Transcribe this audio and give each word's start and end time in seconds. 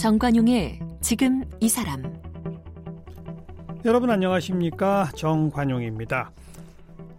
정관용의 0.00 0.80
지금 1.02 1.44
이 1.60 1.68
사람 1.68 2.02
여러분 3.84 4.08
안녕하십니까 4.08 5.10
정관용입니다. 5.14 6.30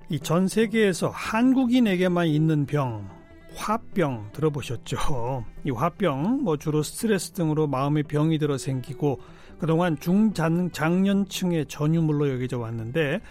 이 0.09 0.17
전 0.17 0.47
세계에서 0.47 1.09
한국인에게만 1.09 2.25
있는 2.25 2.65
병 2.65 3.07
화병 3.53 4.31
들어보셨죠? 4.33 5.45
이 5.63 5.69
화병 5.69 6.41
뭐 6.41 6.57
주로 6.57 6.81
스트레스 6.81 7.33
등으로 7.33 7.67
마음의 7.67 8.01
병이 8.03 8.39
들어 8.39 8.57
생기고 8.57 9.19
그동안 9.59 9.99
중장년층의 9.99 11.67
전유물로 11.67 12.31
여겨져 12.31 12.57
왔는데 12.57 13.21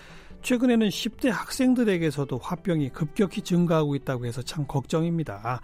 최근에는 0.43 0.89
10대 0.89 1.29
학생들에게서도 1.29 2.39
화병이 2.39 2.91
급격히 2.91 3.43
증가하고 3.43 3.97
있다고 3.97 4.27
해서 4.27 4.43
참 4.43 4.65
걱정입니다. 4.69 5.61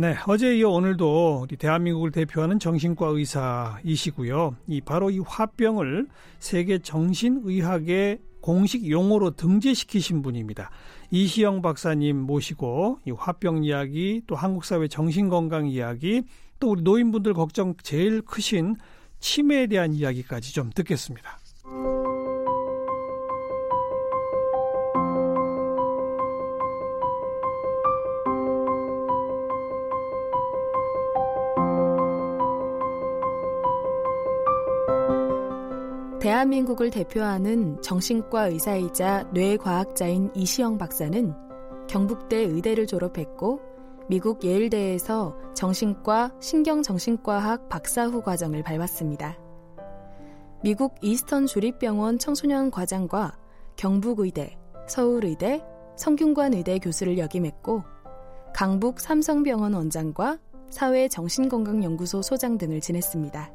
네, 0.00 0.14
어제 0.28 0.56
이어 0.56 0.68
오늘도 0.68 1.40
우리 1.42 1.56
대한민국을 1.56 2.12
대표하는 2.12 2.60
정신과 2.60 3.08
의사이시고요. 3.08 4.54
이 4.68 4.80
바로 4.80 5.10
이 5.10 5.18
화병을 5.18 6.06
세계 6.38 6.78
정신의학의 6.78 8.20
공식 8.40 8.88
용어로 8.88 9.32
등재시키신 9.32 10.22
분입니다. 10.22 10.70
이시영 11.10 11.62
박사님 11.62 12.16
모시고 12.16 13.00
이 13.06 13.10
화병 13.10 13.64
이야기, 13.64 14.22
또 14.28 14.36
한국 14.36 14.64
사회 14.64 14.86
정신 14.86 15.28
건강 15.28 15.66
이야기, 15.66 16.22
또 16.60 16.70
우리 16.70 16.82
노인분들 16.82 17.34
걱정 17.34 17.74
제일 17.82 18.22
크신 18.22 18.76
치매에 19.18 19.66
대한 19.66 19.94
이야기까지 19.94 20.54
좀 20.54 20.70
듣겠습니다. 20.72 21.40
대한민국을 36.38 36.90
대표하는 36.90 37.82
정신과 37.82 38.48
의사이자 38.48 39.24
뇌과학자인 39.32 40.30
이시영 40.36 40.78
박사는 40.78 41.34
경북대 41.88 42.36
의대를 42.36 42.86
졸업했고 42.86 43.60
미국 44.08 44.44
예일대에서 44.44 45.36
정신과 45.54 46.36
신경정신과학 46.38 47.68
박사 47.68 48.06
후 48.06 48.22
과정을 48.22 48.62
밟았습니다. 48.62 49.36
미국 50.62 50.94
이스턴 51.02 51.46
주립병원 51.46 52.18
청소년 52.18 52.70
과장과 52.70 53.36
경북의대, 53.74 54.56
서울의대, 54.86 55.64
성균관의대 55.96 56.78
교수를 56.78 57.18
역임했고 57.18 57.82
강북 58.54 59.00
삼성병원 59.00 59.74
원장과 59.74 60.38
사회정신건강연구소 60.70 62.22
소장 62.22 62.58
등을 62.58 62.80
지냈습니다. 62.80 63.52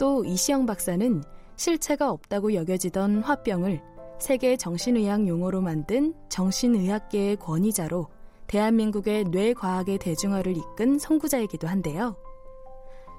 또 0.00 0.24
이시형 0.24 0.66
박사는 0.66 1.22
실체가 1.56 2.10
없다고 2.10 2.54
여겨지던 2.54 3.22
화병을 3.22 3.80
세계 4.18 4.56
정신의학 4.56 5.28
용어로 5.28 5.60
만든 5.60 6.14
정신의학계의 6.28 7.36
권위자로 7.36 8.08
대한민국의 8.46 9.24
뇌과학의 9.24 9.98
대중화를 9.98 10.56
이끈 10.56 10.98
선구자이기도 10.98 11.66
한데요. 11.66 12.16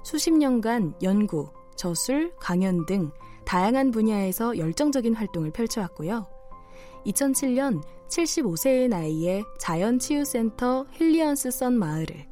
수십 0.04 0.32
년간 0.32 0.94
연구, 1.02 1.50
저술, 1.76 2.32
강연 2.38 2.86
등 2.86 3.10
다양한 3.44 3.90
분야에서 3.90 4.56
열정적인 4.58 5.14
활동을 5.14 5.50
펼쳐왔고요. 5.50 6.26
2007년 7.06 7.82
75세의 8.08 8.88
나이에 8.88 9.42
자연치유센터 9.58 10.86
힐리언스 10.92 11.50
선마을을, 11.50 12.26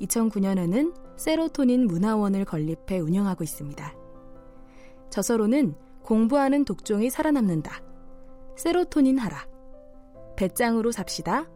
2009년에는 0.00 0.94
세로토닌 1.16 1.86
문화원을 1.86 2.44
건립해 2.44 2.98
운영하고 2.98 3.44
있습니다. 3.44 4.03
저서로는 5.14 5.76
공부하는 6.02 6.64
독종이 6.64 7.08
살아남는다. 7.08 7.80
세로토닌 8.56 9.16
하라. 9.18 9.46
배짱으로 10.34 10.90
삽시다. 10.90 11.48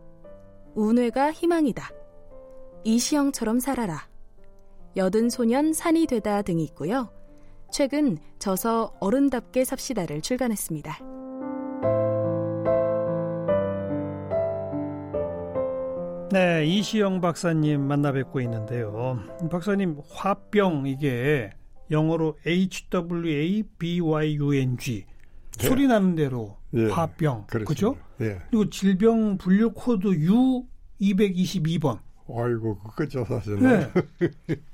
운회가 0.77 1.33
희망이다. 1.33 1.91
이시영처럼 2.85 3.59
살아라. 3.59 4.09
여든 4.97 5.29
소년 5.29 5.73
산이 5.73 6.07
되다 6.07 6.43
등이 6.43 6.63
있고요. 6.67 7.13
최근 7.73 8.19
저서 8.39 8.95
어른답게 9.01 9.65
삽시다를 9.65 10.21
출간했습니다. 10.21 10.97
네, 16.31 16.65
이시영 16.65 17.21
박사님 17.21 17.81
만나 17.81 18.13
뵙고 18.13 18.41
있는데요. 18.41 19.19
박사님, 19.51 20.01
화병 20.13 20.87
이게 20.87 21.51
영어로 21.91 22.37
HWABYUNG 23.78 25.04
네. 25.59 25.66
소리 25.66 25.87
나는 25.87 26.15
대로 26.15 26.56
예, 26.75 26.87
화병 26.87 27.47
그죠? 27.66 27.97
예. 28.21 28.38
그리고 28.50 28.69
질병 28.71 29.38
분류 29.38 29.72
코드 29.72 30.09
U222번. 30.09 31.99
아이고 32.31 32.78
그거 32.81 33.06
조사하셨네. 33.06 33.91
네. 33.91 33.91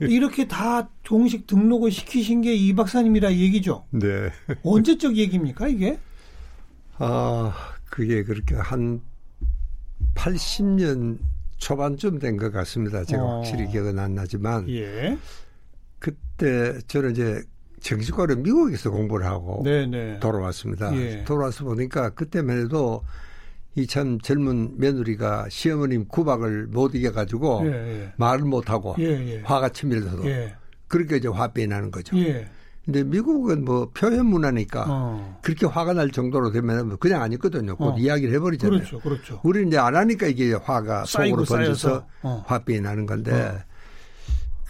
이렇게 0.01 0.49
다 0.49 0.89
정식 1.05 1.47
등록을 1.47 1.93
시키신 1.93 2.43
게 2.43 2.53
이 2.55 2.75
박사님이라 2.75 3.33
얘기죠. 3.35 3.85
네. 3.91 4.31
언제적 4.65 5.17
얘기입니까 5.17 5.69
이게? 5.69 5.99
아 6.99 7.55
그게 7.85 8.25
그렇게 8.25 8.57
한 8.57 9.01
80년 10.17 11.19
초반쯤 11.59 12.19
된 12.19 12.37
것 12.37 12.51
같습니다. 12.53 13.05
제가 13.05 13.23
어. 13.23 13.37
확실히 13.37 13.69
기억은 13.69 13.99
안 14.01 14.15
나지만 14.17 14.69
예. 14.69 15.17
그때 16.37 16.79
저는 16.89 17.13
이제 17.13 17.43
정신과를 17.81 18.37
미국에서 18.37 18.91
공부를 18.91 19.27
하고 19.27 19.63
네네. 19.65 20.21
돌아왔습니다. 20.21 20.95
예. 20.97 21.25
돌아와서 21.25 21.65
보니까 21.65 22.11
그때만 22.11 22.59
해도 22.65 23.03
이 23.77 23.87
참 23.87 24.21
젊은 24.21 24.75
며느리가 24.79 25.47
시어머님 25.51 26.07
구박을 26.07 26.69
못 26.69 26.95
이겨가지고 26.95 27.63
예, 27.67 27.71
예. 27.73 28.13
말을 28.17 28.45
못하고 28.45 28.95
예, 29.01 29.05
예. 29.05 29.41
화가 29.43 29.71
치밀어서도 29.71 30.27
예. 30.27 30.55
그렇게 30.87 31.17
이제 31.17 31.27
화병이 31.29 31.67
나는 31.67 31.91
거죠. 31.91 32.17
근데 32.85 33.03
미국은 33.03 33.65
뭐 33.65 33.91
표현 33.93 34.27
문화니까 34.27 34.85
어. 34.87 35.39
그렇게 35.43 35.67
화가 35.67 35.95
날 35.95 36.11
정도로 36.11 36.53
되면 36.53 36.87
뭐 36.89 36.97
그냥 36.99 37.23
안 37.23 37.33
있거든요. 37.33 37.75
곧 37.77 37.95
어. 37.95 37.97
이야기를 37.99 38.33
해버리잖아요. 38.35 38.79
그렇죠, 38.79 39.01
그렇죠. 39.01 39.41
우리는 39.43 39.69
이제 39.69 39.79
안 39.79 39.97
하니까 39.97 40.27
이게 40.29 40.53
화가 40.53 41.05
속으로 41.07 41.45
번져서 41.45 42.07
어. 42.23 42.45
화병이 42.47 42.81
나는 42.81 43.07
건데 43.07 43.33
어. 43.33 43.59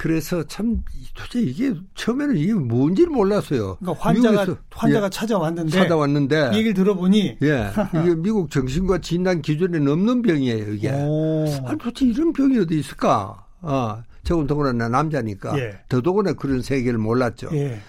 그래서 0.04 0.42
참 0.46 0.82
도대체 1.14 1.40
이게 1.40 1.74
처음에는 1.94 2.36
이게 2.36 2.52
뭔지를 2.52 3.08
몰랐어요. 3.08 3.76
그러니까 3.76 4.04
환자가 4.04 4.56
환자가 4.70 5.06
예, 5.06 5.10
찾아왔는데 5.10 5.70
찾아왔는데 5.70 6.50
얘기를 6.52 6.74
들어보니 6.74 7.38
예 7.40 7.70
이게 8.02 8.14
미국 8.14 8.50
정신과 8.50 9.00
진단 9.00 9.40
기준에 9.40 9.78
넘는 9.78 10.20
병이에요 10.20 10.74
이게. 10.74 10.90
오. 10.90 11.46
아니 11.64 11.78
도대체 11.78 12.04
이런 12.04 12.34
병이 12.34 12.58
어디 12.58 12.78
있을까? 12.80 13.46
아 13.62 14.02
저건 14.24 14.46
더구나 14.46 14.72
남자니까 14.90 15.58
예. 15.58 15.78
더더구나 15.88 16.34
그런 16.34 16.60
세계를 16.60 16.98
몰랐죠. 16.98 17.48
예. 17.54 17.80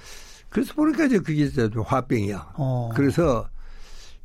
그래서 0.48 0.74
보니까 0.74 1.08
이제 1.08 1.20
그게 1.20 1.44
이제 1.44 1.70
화병이야. 1.76 2.54
어. 2.56 2.92
그래서 2.96 3.50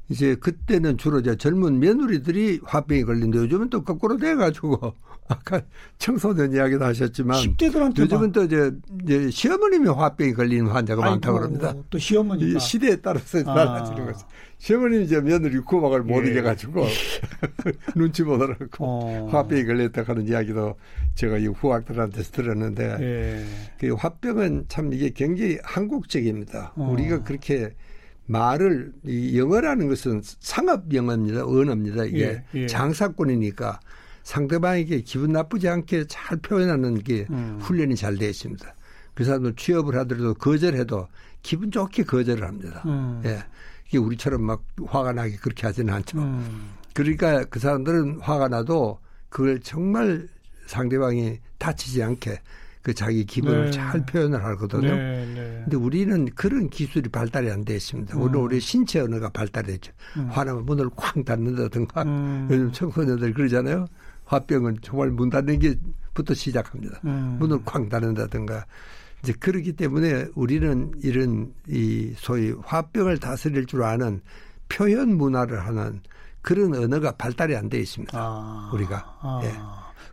이제 0.09 0.37
그때는 0.37 0.97
주로 0.97 1.19
이제 1.19 1.35
젊은 1.35 1.81
며느리들이 1.81 2.61
화병이 2.63 3.03
걸린데 3.03 3.39
요즘은 3.39 3.71
또 3.71 3.83
거꾸로 3.83 4.17
돼가지고 4.17 4.95
아까 5.31 5.63
청소년 5.97 6.53
이야기도 6.53 6.85
하셨지만 6.85 7.41
10대들한테 7.41 8.01
요즘은 8.01 8.33
또 8.33 8.43
이제, 8.43 8.73
이제 9.05 9.31
시어머님이 9.31 9.89
화병이 9.89 10.35
걸리는 10.35 10.67
환자가 10.67 11.03
아이고, 11.05 11.13
많다고 11.15 11.39
그럽니다. 11.39 11.75
또 11.89 11.99
시어머니 11.99 12.59
시대에 12.59 12.97
따라서 12.97 13.39
아. 13.39 13.55
달라지는 13.55 14.07
거죠. 14.07 14.27
시어머님이 14.59 15.05
이제 15.05 15.21
며느리 15.21 15.59
구박을 15.61 16.03
못 16.03 16.27
예. 16.27 16.33
이겨가지고 16.33 16.85
눈치 17.95 18.25
보더라고 18.25 18.67
어. 18.81 19.29
화병이 19.31 19.65
걸렸다 19.65 20.03
하는 20.03 20.27
이야기도 20.27 20.75
제가 21.15 21.39
이 21.39 21.47
후학들한테서 21.47 22.33
들었는데 22.33 22.97
예. 23.01 23.45
그 23.79 23.95
화병은 23.95 24.67
참 24.69 24.93
이게 24.93 25.11
굉장히 25.11 25.59
한국적입니다. 25.63 26.73
어. 26.75 26.91
우리가 26.93 27.23
그렇게 27.23 27.73
말을 28.27 28.93
이 29.05 29.39
영어라는 29.39 29.89
것은 29.89 30.23
상업 30.25 30.93
영어입니다. 30.93 31.47
언어입니다. 31.47 32.05
이게 32.05 32.43
예. 32.55 32.63
예. 32.63 32.67
장사꾼이니까 32.67 33.81
상대방에게 34.23 35.01
기분 35.03 35.33
나쁘지 35.33 35.69
않게 35.69 36.07
잘 36.09 36.37
표현하는 36.39 37.03
게 37.03 37.27
음. 37.31 37.59
훈련이 37.61 37.97
잘 37.97 38.17
되어 38.17 38.29
있습니다. 38.29 38.75
그 39.15 39.25
사람들 39.25 39.55
취업을 39.57 39.97
하더라도 39.99 40.35
거절해도 40.35 41.09
기분 41.43 41.71
좋게 41.71 42.05
거절을 42.05 42.47
합니다. 42.47 42.83
음. 42.87 43.23
예. 43.25 43.39
이게 43.89 43.99
우리처럼 43.99 44.43
막 44.43 44.63
화가 44.87 45.13
나게 45.13 45.37
그렇게 45.37 45.67
하지는 45.67 45.93
않죠. 45.95 46.19
음. 46.19 46.71
그러니까 46.95 47.45
그 47.45 47.59
사람들은 47.59 48.21
화가 48.21 48.49
나도 48.49 48.99
그걸 49.29 49.61
정말 49.61 50.29
상대방이 50.67 51.39
다치지 51.59 52.03
않게 52.03 52.41
그 52.83 52.95
자기 52.95 53.27
기분을 53.27 53.67
네. 53.67 53.71
잘 53.73 54.07
표현을 54.07 54.43
하거든요. 54.45 54.95
네, 54.95 55.27
네. 55.35 55.61
근데 55.65 55.77
우리는 55.77 56.25
그런 56.35 56.71
기술이 56.71 57.11
발달이 57.11 57.51
안 57.51 57.65
돼 57.65 57.77
있습니다. 57.77 58.17
음. 58.17 58.23
우리 58.23 58.39
우리 58.39 58.61
신체 58.61 59.01
언어가 59.01 59.29
발달했죠. 59.29 59.93
음. 60.17 60.29
화나면 60.31 60.65
문을 60.65 60.89
쾅 60.97 61.25
닫는다든가 61.25 62.03
음. 62.05 62.49
요즘 62.51 62.73
청소년들 62.73 63.35
그러잖아요. 63.35 63.87
화병은 64.31 64.79
정말 64.81 65.11
문 65.11 65.29
닫는 65.29 65.59
게 65.59 65.75
부터 66.15 66.35
시작합니다. 66.35 67.01
음. 67.05 67.37
문을 67.41 67.65
쾅 67.65 67.89
닫는다든가 67.89 68.65
이제 69.23 69.33
그렇기 69.33 69.73
때문에 69.73 70.27
우리는 70.37 70.93
이런 71.03 71.53
이 71.69 72.13
소위 72.17 72.55
화병을 72.63 73.19
다스릴 73.19 73.67
줄 73.67 73.83
아는 73.83 74.21
표현 74.69 75.17
문화를 75.17 75.67
하는 75.67 76.01
그런 76.43 76.75
언어가 76.75 77.11
발달이 77.13 77.57
안 77.57 77.69
돼 77.69 77.81
있습니다. 77.81 78.17
아. 78.17 78.71
우리가. 78.73 79.19
아. 79.21 79.41
예. 79.43 79.53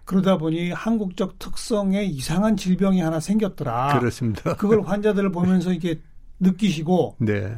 그러다 0.04 0.38
보니 0.38 0.72
한국적 0.72 1.38
특성의 1.38 2.10
이상한 2.10 2.58
질병이 2.58 3.02
하나 3.02 3.20
생겼더라. 3.20 4.00
그렇습니다. 4.00 4.56
그걸 4.56 4.82
환자들을 4.82 5.32
보면서 5.32 5.72
이게 5.72 6.02
느끼시고. 6.40 7.18
네. 7.20 7.56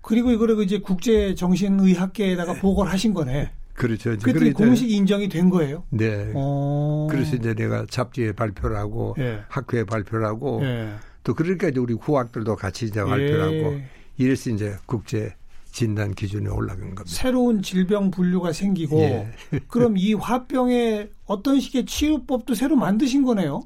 그리고 0.00 0.30
이거를 0.30 0.62
이제 0.62 0.78
국제 0.78 1.34
정신의학계에다가 1.34 2.54
네. 2.54 2.60
보고를 2.60 2.90
하신 2.90 3.12
거네. 3.12 3.52
그렇죠. 3.78 4.16
그랬더니 4.18 4.52
공식 4.52 4.90
인정이 4.90 5.28
된 5.28 5.48
거예요. 5.48 5.84
네. 5.90 6.32
오. 6.34 7.06
어. 7.06 7.06
그래서 7.08 7.36
이제 7.36 7.54
내가 7.54 7.86
잡지에 7.88 8.32
발표를 8.32 8.76
하고 8.76 9.14
예. 9.18 9.40
학회에 9.48 9.84
발표를 9.84 10.26
하고 10.26 10.60
예. 10.62 10.94
또 11.22 11.32
그러니까 11.32 11.68
이제 11.68 11.78
우리 11.78 11.94
후학들도 11.94 12.56
같이 12.56 12.86
이제 12.86 13.02
발표를 13.02 13.52
예. 13.52 13.62
하고 13.62 13.80
이래서 14.16 14.50
이제 14.50 14.76
국제 14.86 15.34
진단 15.70 16.12
기준에 16.12 16.50
올라간 16.50 16.96
겁니다. 16.96 17.04
새로운 17.06 17.62
질병 17.62 18.10
분류가 18.10 18.52
생기고 18.52 18.98
예. 18.98 19.32
그럼 19.68 19.96
이 19.96 20.12
화병의 20.12 21.10
어떤 21.26 21.60
식의 21.60 21.86
치유법도 21.86 22.54
새로 22.54 22.74
만드신 22.74 23.22
거네요. 23.22 23.62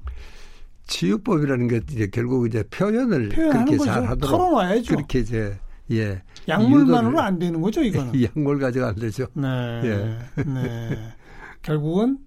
치유법이라는 0.88 1.68
게 1.68 1.80
이제 1.90 2.08
결국 2.12 2.46
이제 2.46 2.62
표현을 2.64 3.30
그렇게 3.30 3.78
잘 3.78 4.04
하도록 4.06 4.20
털어놔야죠. 4.20 4.94
그렇게 4.94 5.20
이제 5.20 5.58
예. 5.92 6.22
약물만으로 6.48 7.20
안 7.20 7.38
되는 7.38 7.60
거죠, 7.60 7.82
이거는. 7.82 8.12
약물 8.22 8.58
가지고 8.58 8.86
안 8.86 8.94
되죠. 8.96 9.26
네. 9.34 9.48
예. 9.84 10.42
네. 10.42 11.14
결국은 11.62 12.18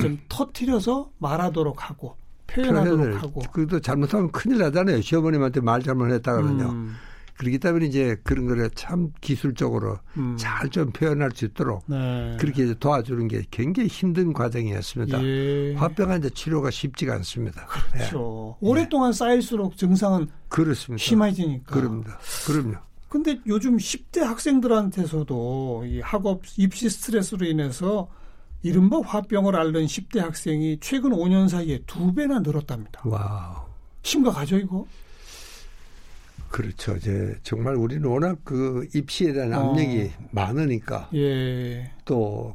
좀 0.00 0.18
터트려서 0.28 1.10
말하도록 1.18 1.88
하고 1.88 2.16
표현하도록 2.46 3.22
하고. 3.22 3.40
그것도 3.52 3.80
잘못하면 3.80 4.30
큰일 4.32 4.58
나잖아요. 4.58 5.00
시어머님한테 5.00 5.60
말 5.60 5.82
잘못했다 5.82 6.32
그러면요. 6.34 6.70
음. 6.70 6.94
그렇기 7.40 7.58
때문에 7.58 7.86
이제 7.86 8.18
그런 8.22 8.46
거를 8.46 8.68
참 8.74 9.14
기술적으로 9.22 9.96
음. 10.18 10.36
잘좀 10.38 10.92
표현할 10.92 11.30
수 11.34 11.46
있도록 11.46 11.84
네. 11.86 12.36
그렇게 12.38 12.74
도와주는 12.74 13.28
게 13.28 13.44
굉장히 13.50 13.88
힘든 13.88 14.34
과정이었습니다. 14.34 15.24
예. 15.24 15.74
화병 15.74 16.10
환자 16.10 16.28
치료가 16.28 16.70
쉽지가 16.70 17.14
않습니다. 17.14 17.64
그렇죠. 17.64 18.58
예. 18.62 18.66
오랫동안 18.68 19.14
쌓일수록 19.14 19.78
증상은 19.78 20.28
그렇습니다. 20.50 21.02
심해지니까. 21.02 21.74
그럽니다. 21.74 22.18
그럼요. 22.46 22.76
근데 23.08 23.40
요즘 23.46 23.78
10대 23.78 24.20
학생들한테서도 24.20 25.84
이 25.86 26.00
학업 26.02 26.42
입시 26.58 26.90
스트레스로 26.90 27.46
인해서 27.46 28.10
이른바 28.62 29.00
화병을 29.00 29.56
앓는 29.56 29.86
10대 29.86 30.18
학생이 30.18 30.76
최근 30.82 31.12
5년 31.12 31.48
사이에 31.48 31.78
두 31.86 32.12
배나 32.12 32.40
늘었답니다. 32.40 33.00
wow. 33.06 33.64
심각하죠, 34.02 34.58
이거? 34.58 34.84
그렇죠. 36.50 36.96
이제 36.96 37.34
정말 37.42 37.76
우리는 37.76 38.04
워낙 38.04 38.38
그 38.44 38.86
입시에 38.94 39.32
대한 39.32 39.52
압력이 39.52 40.10
어. 40.18 40.28
많으니까 40.32 41.08
예. 41.14 41.90
또 42.04 42.54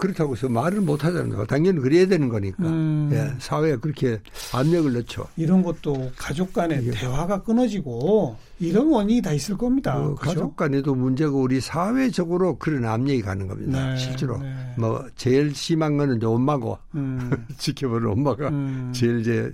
그렇다고 0.00 0.34
해서 0.34 0.48
말을 0.48 0.80
못 0.80 1.04
하잖아요. 1.04 1.46
당연히 1.46 1.78
그래야 1.80 2.06
되는 2.06 2.28
거니까. 2.28 2.64
음. 2.64 3.10
예, 3.12 3.34
사회에 3.38 3.76
그렇게 3.76 4.18
압력을 4.52 4.92
넣죠. 4.94 5.26
이런 5.36 5.62
것도 5.62 6.10
가족 6.16 6.52
간의 6.52 6.86
예. 6.86 6.90
대화가 6.90 7.42
끊어지고 7.42 8.36
이런 8.58 8.88
원인이 8.88 9.22
다 9.22 9.32
있을 9.32 9.56
겁니다. 9.56 9.96
뭐 9.96 10.14
가족 10.14 10.56
간에도 10.56 10.94
문제고 10.94 11.40
우리 11.40 11.60
사회적으로 11.60 12.56
그런 12.58 12.84
압력이 12.86 13.22
가는 13.22 13.46
겁니다. 13.46 13.90
네, 13.90 13.96
실제로. 13.96 14.38
네. 14.38 14.52
뭐 14.76 15.04
제일 15.16 15.54
심한 15.54 15.96
거는 15.96 16.16
이제 16.16 16.26
엄마고 16.26 16.78
음. 16.94 17.30
지켜보는 17.58 18.10
엄마가 18.10 18.48
음. 18.48 18.92
제일 18.94 19.20
이제 19.20 19.52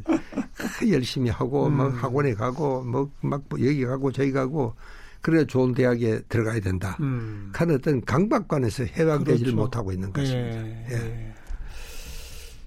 열심히 0.91 1.31
하고 1.31 1.67
음. 1.67 1.77
막 1.77 2.03
학원에 2.03 2.35
가고 2.35 2.83
뭐막 2.85 3.45
뭐 3.49 3.61
여기 3.61 3.85
가고 3.85 4.13
저기 4.13 4.33
가고 4.33 4.75
그래 5.21 5.45
좋은 5.45 5.75
대학에 5.75 6.21
들어가야 6.29 6.61
된다. 6.61 6.97
음. 7.01 7.51
하는 7.55 7.75
어떤 7.77 8.01
강박관에서 8.05 8.85
해방되지를 8.85 9.53
그렇죠. 9.53 9.57
못하고 9.57 9.93
있는 9.93 10.13
것입니다. 10.13 10.67
예. 10.67 10.87
예. 10.91 11.35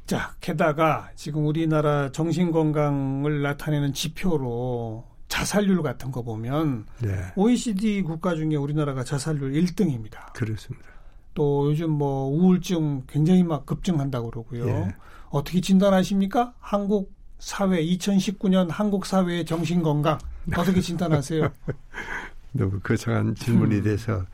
자, 0.06 0.34
게다가 0.42 1.10
지금 1.16 1.46
우리나라 1.46 2.12
정신건강을 2.12 3.44
나타내는 3.44 3.94
지표로 3.94 5.06
자살률 5.28 5.84
같은 5.84 6.12
거 6.12 6.24
보면 6.24 6.88
네. 7.02 7.32
OECD 7.36 8.02
국가 8.02 8.36
중에 8.36 8.56
우리나라가 8.56 9.04
자살률 9.04 9.54
1등입니다. 9.54 10.34
그렇습니다. 10.34 10.90
또 11.36 11.70
요즘 11.70 11.92
뭐 11.92 12.28
우울증 12.28 13.04
굉장히 13.08 13.44
막 13.44 13.66
급증한다고 13.66 14.32
그러고요. 14.32 14.68
예. 14.68 14.96
어떻게 15.30 15.62
진단하십니까? 15.62 16.56
한국 16.60 17.14
사회 17.40 17.84
2019년 17.84 18.68
한국 18.70 19.06
사회의 19.06 19.46
정신 19.46 19.82
건강 19.82 20.18
어떻게 20.56 20.82
진단하세요? 20.82 21.50
너무 22.52 22.80
거창한 22.82 23.36
질문이 23.36 23.76
음. 23.78 23.84
돼서 23.84 24.26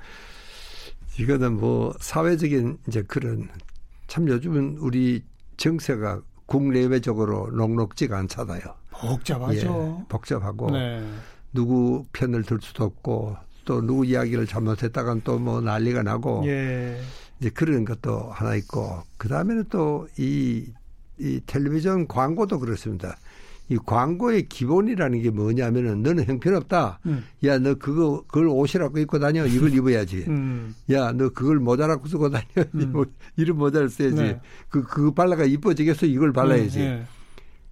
이거는 1.19 1.57
뭐 1.57 1.93
사회적인 1.99 2.77
이제 2.87 3.03
그런 3.03 3.47
참 4.07 4.27
요즘은 4.27 4.77
우리 4.79 5.23
정세가 5.57 6.21
국내외적으로 6.45 7.49
녹록지가 7.51 8.17
않잖아요. 8.19 8.61
복잡하죠. 8.91 9.99
예, 10.01 10.05
복잡하고 10.07 10.71
네. 10.71 11.05
누구 11.53 12.05
편을 12.13 12.43
들 12.43 12.59
수도 12.61 12.83
없고 12.85 13.35
또 13.65 13.81
누구 13.81 14.05
이야기를 14.05 14.45
잘못했다간 14.47 15.21
또 15.21 15.37
뭐 15.39 15.59
난리가 15.61 16.03
나고 16.03 16.43
예. 16.45 16.99
이제 17.39 17.49
그런 17.49 17.83
것도 17.85 18.29
하나 18.31 18.55
있고 18.55 19.01
그 19.17 19.27
다음에는 19.27 19.65
또 19.69 20.07
이 20.17 20.65
이 21.19 21.39
텔레비전 21.45 22.07
광고도 22.07 22.59
그렇습니다. 22.59 23.17
이 23.67 23.77
광고의 23.83 24.47
기본이라는 24.47 25.21
게 25.23 25.31
뭐냐면은 25.31 26.03
너는 26.03 26.25
형편없다. 26.25 26.99
음. 27.07 27.25
야, 27.45 27.57
너 27.57 27.73
그거, 27.75 28.23
그걸 28.27 28.47
옷이라고 28.47 28.99
입고 28.99 29.17
다녀. 29.19 29.45
이걸 29.45 29.73
입어야지. 29.73 30.25
음. 30.27 30.75
야, 30.91 31.11
너 31.13 31.29
그걸 31.29 31.59
모자라고 31.59 32.07
쓰고 32.07 32.29
다녀. 32.29 32.45
음. 32.75 32.91
뭐 32.93 33.05
이런 33.37 33.57
모자를 33.57 33.89
써야지. 33.89 34.15
네. 34.15 34.41
그, 34.69 34.83
그거 34.83 35.11
발라가 35.13 35.45
이뻐지겠어. 35.45 36.05
이걸 36.05 36.31
발라야지. 36.31 36.79
네. 36.79 37.03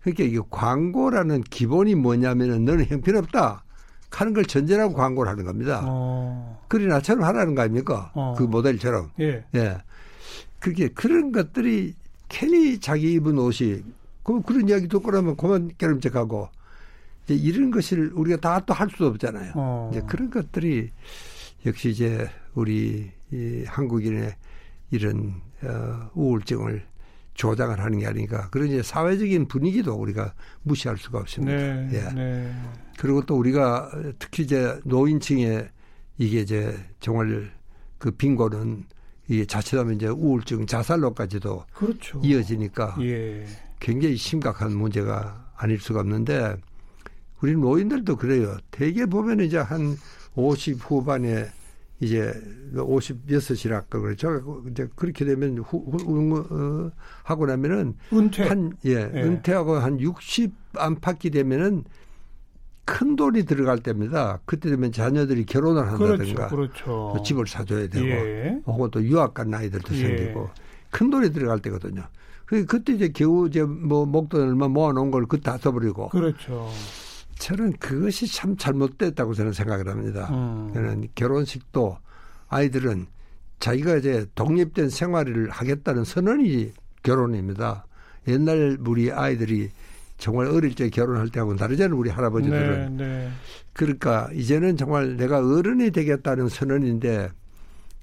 그러니까 0.02 0.24
이게 0.24 0.40
광고라는 0.50 1.42
기본이 1.42 1.96
뭐냐면은 1.96 2.66
너는 2.66 2.86
형편없다. 2.86 3.64
하는 4.10 4.34
걸 4.34 4.46
전제라고 4.46 4.94
광고를 4.94 5.32
하는 5.32 5.44
겁니다. 5.44 5.82
어. 5.86 6.64
그리 6.68 6.86
나처럼 6.86 7.24
하라는 7.24 7.56
거 7.56 7.64
아닙니까? 7.64 8.12
어. 8.14 8.36
그 8.38 8.44
모델처럼. 8.44 9.10
예. 9.20 9.44
예. 9.56 9.78
그게 10.60 10.88
그런 10.88 11.32
것들이 11.32 11.96
괜히 12.34 12.80
자기 12.80 13.14
입은 13.14 13.38
옷이 13.38 13.84
그 14.24 14.42
그런 14.42 14.68
이야기 14.68 14.88
듣고 14.88 15.12
나면 15.12 15.38
그만 15.38 15.70
깨름직하고 15.78 16.50
이제 17.26 17.36
이런 17.36 17.70
것을 17.72 18.12
우리가 18.14 18.38
다 18.42 18.60
또 18.66 18.74
할 18.74 18.90
수 18.90 19.06
없잖아요. 19.06 19.52
어. 19.56 19.90
이제 19.92 20.02
그런 20.08 20.30
것들이 20.32 20.90
역시 21.66 21.90
이제 21.92 22.28
우리 22.56 23.12
이 23.32 23.64
한국인의 23.68 24.36
이런 24.92 25.42
어, 25.64 26.10
우울증을 26.16 26.84
조장을 27.36 27.80
하는 27.80 28.00
게 28.00 28.08
아닌가. 28.08 28.50
그런 28.50 28.68
이제 28.68 28.82
사회적인 28.84 29.48
분위기도 29.48 29.94
우리가 29.96 30.34
무시할 30.64 30.98
수가 30.98 31.20
없습니다. 31.20 31.58
네, 31.58 31.90
예. 31.94 32.14
네. 32.14 32.54
그리고 33.00 33.26
또 33.26 33.38
우리가 33.38 33.92
특히 34.20 34.44
이제 34.44 34.80
노인층에 34.86 35.68
이게 36.18 36.42
이제 36.42 36.78
정말 37.00 37.52
그 37.98 38.12
빈곤은 38.12 38.86
이게 39.28 39.46
자칫하면 39.46 39.96
이제 39.96 40.08
우울증, 40.08 40.66
자살로까지도 40.66 41.66
그렇죠. 41.74 42.20
이어지니까 42.24 42.98
예. 43.02 43.46
굉장히 43.80 44.18
심각한 44.18 44.76
문제가 44.76 45.52
아닐 45.56 45.80
수가 45.80 46.02
없는데 46.02 46.58
우리 47.42 47.56
노인들도 47.56 48.16
그래요. 48.18 48.58
대개 48.72 49.06
보면 49.06 49.42
이제 49.42 49.58
한 49.58 49.98
50 50.36 50.80
후반에 50.80 51.48
이제 52.00 52.34
56이라 52.74 53.90
그러죠. 53.90 54.64
이제 54.70 54.88
그렇게 54.96 55.26
되면 55.26 55.58
후, 55.60 55.80
후 55.80 56.38
어, 56.38 56.92
하고 57.24 57.46
나면은 57.46 57.96
은퇴 58.12 58.44
한 58.44 58.74
예, 58.86 58.92
예. 59.14 59.22
은퇴하고 59.22 59.76
한 59.76 60.00
60 60.00 60.54
안팎이 60.76 61.32
되면은 61.32 61.86
큰 62.86 63.16
돈이 63.16 63.44
들어갈 63.46 63.80
때입니다. 63.80 64.40
그때 64.46 64.70
되면 64.70 64.92
자녀들이 64.92 65.46
결혼을 65.46 65.88
한다든가 65.88 66.48
그렇죠, 66.48 67.12
그렇죠. 67.12 67.24
집을 67.24 67.48
사줘야 67.48 67.88
되고 67.88 68.06
예. 68.06 68.60
혹은 68.66 68.90
또 68.92 69.02
유학 69.04 69.34
간 69.34 69.54
아이들도 69.54 69.96
예. 69.96 70.00
생기고 70.00 70.50
큰 70.90 71.10
돈이 71.10 71.32
들어갈 71.32 71.60
때거든요. 71.60 72.04
그 72.46 72.66
그때 72.66 72.94
이제 72.94 73.10
겨우 73.10 73.48
이제 73.48 73.64
뭐 73.64 74.06
목돈 74.06 74.42
얼마 74.42 74.68
모아놓은 74.68 75.12
걸 75.12 75.26
그때 75.26 75.44
다 75.44 75.58
써버리고. 75.58 76.10
그렇죠. 76.10 76.70
저는 77.40 77.74
그것이 77.74 78.28
참 78.28 78.56
잘못됐다고 78.58 79.34
저는 79.34 79.54
생각을 79.54 79.88
합니다. 79.88 80.30
음. 80.32 80.72
저는 80.74 81.08
결혼식도 81.16 81.98
아이들은 82.50 83.08
자기가 83.60 83.96
이제 83.96 84.26
독립된 84.36 84.90
생활을 84.90 85.50
하겠다는 85.50 86.04
선언이 86.04 86.74
결혼입니다. 87.02 87.86
옛날 88.28 88.78
우리 88.86 89.12
아이들이 89.12 89.70
정말 90.24 90.48
어릴 90.48 90.74
때 90.74 90.90
결혼할 90.90 91.28
때하고는 91.28 91.58
다르잖아요. 91.58 92.00
우리 92.00 92.10
할아버지들은. 92.10 92.96
네, 92.96 93.06
네. 93.06 93.30
그러니까 93.74 94.30
이제는 94.32 94.78
정말 94.78 95.18
내가 95.18 95.40
어른이 95.40 95.92
되겠다는 95.92 96.48
선언인데 96.48 97.30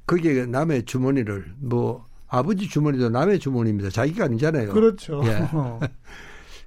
거기에 0.06 0.44
남의 0.44 0.84
주머니를 0.84 1.54
뭐 1.56 2.06
아버지 2.28 2.68
주머니도 2.68 3.08
남의 3.08 3.38
주머니입니다. 3.38 3.88
자기가 3.88 4.26
아니잖아요. 4.26 4.74
그렇죠. 4.74 5.22
예. 5.24 5.48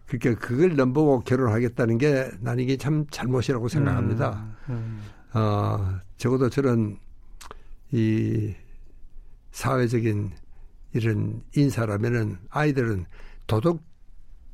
그러니까 0.10 0.43
그걸 0.43 0.75
넘보고 0.75 1.19
결혼하겠다는 1.19 2.00
게 2.00 2.31
나는 2.39 2.63
이게 2.63 2.75
참 2.75 3.05
잘못이라고 3.12 3.67
생각합니다. 3.67 4.48
음, 4.69 4.74
음. 5.36 5.39
어, 5.39 6.00
적어도 6.17 6.50
저런 6.50 6.98
이 7.91 8.55
사회적인 9.51 10.31
이런 10.93 11.43
인사라면은 11.55 12.38
아이들은 12.50 13.05
도덕 13.45 13.92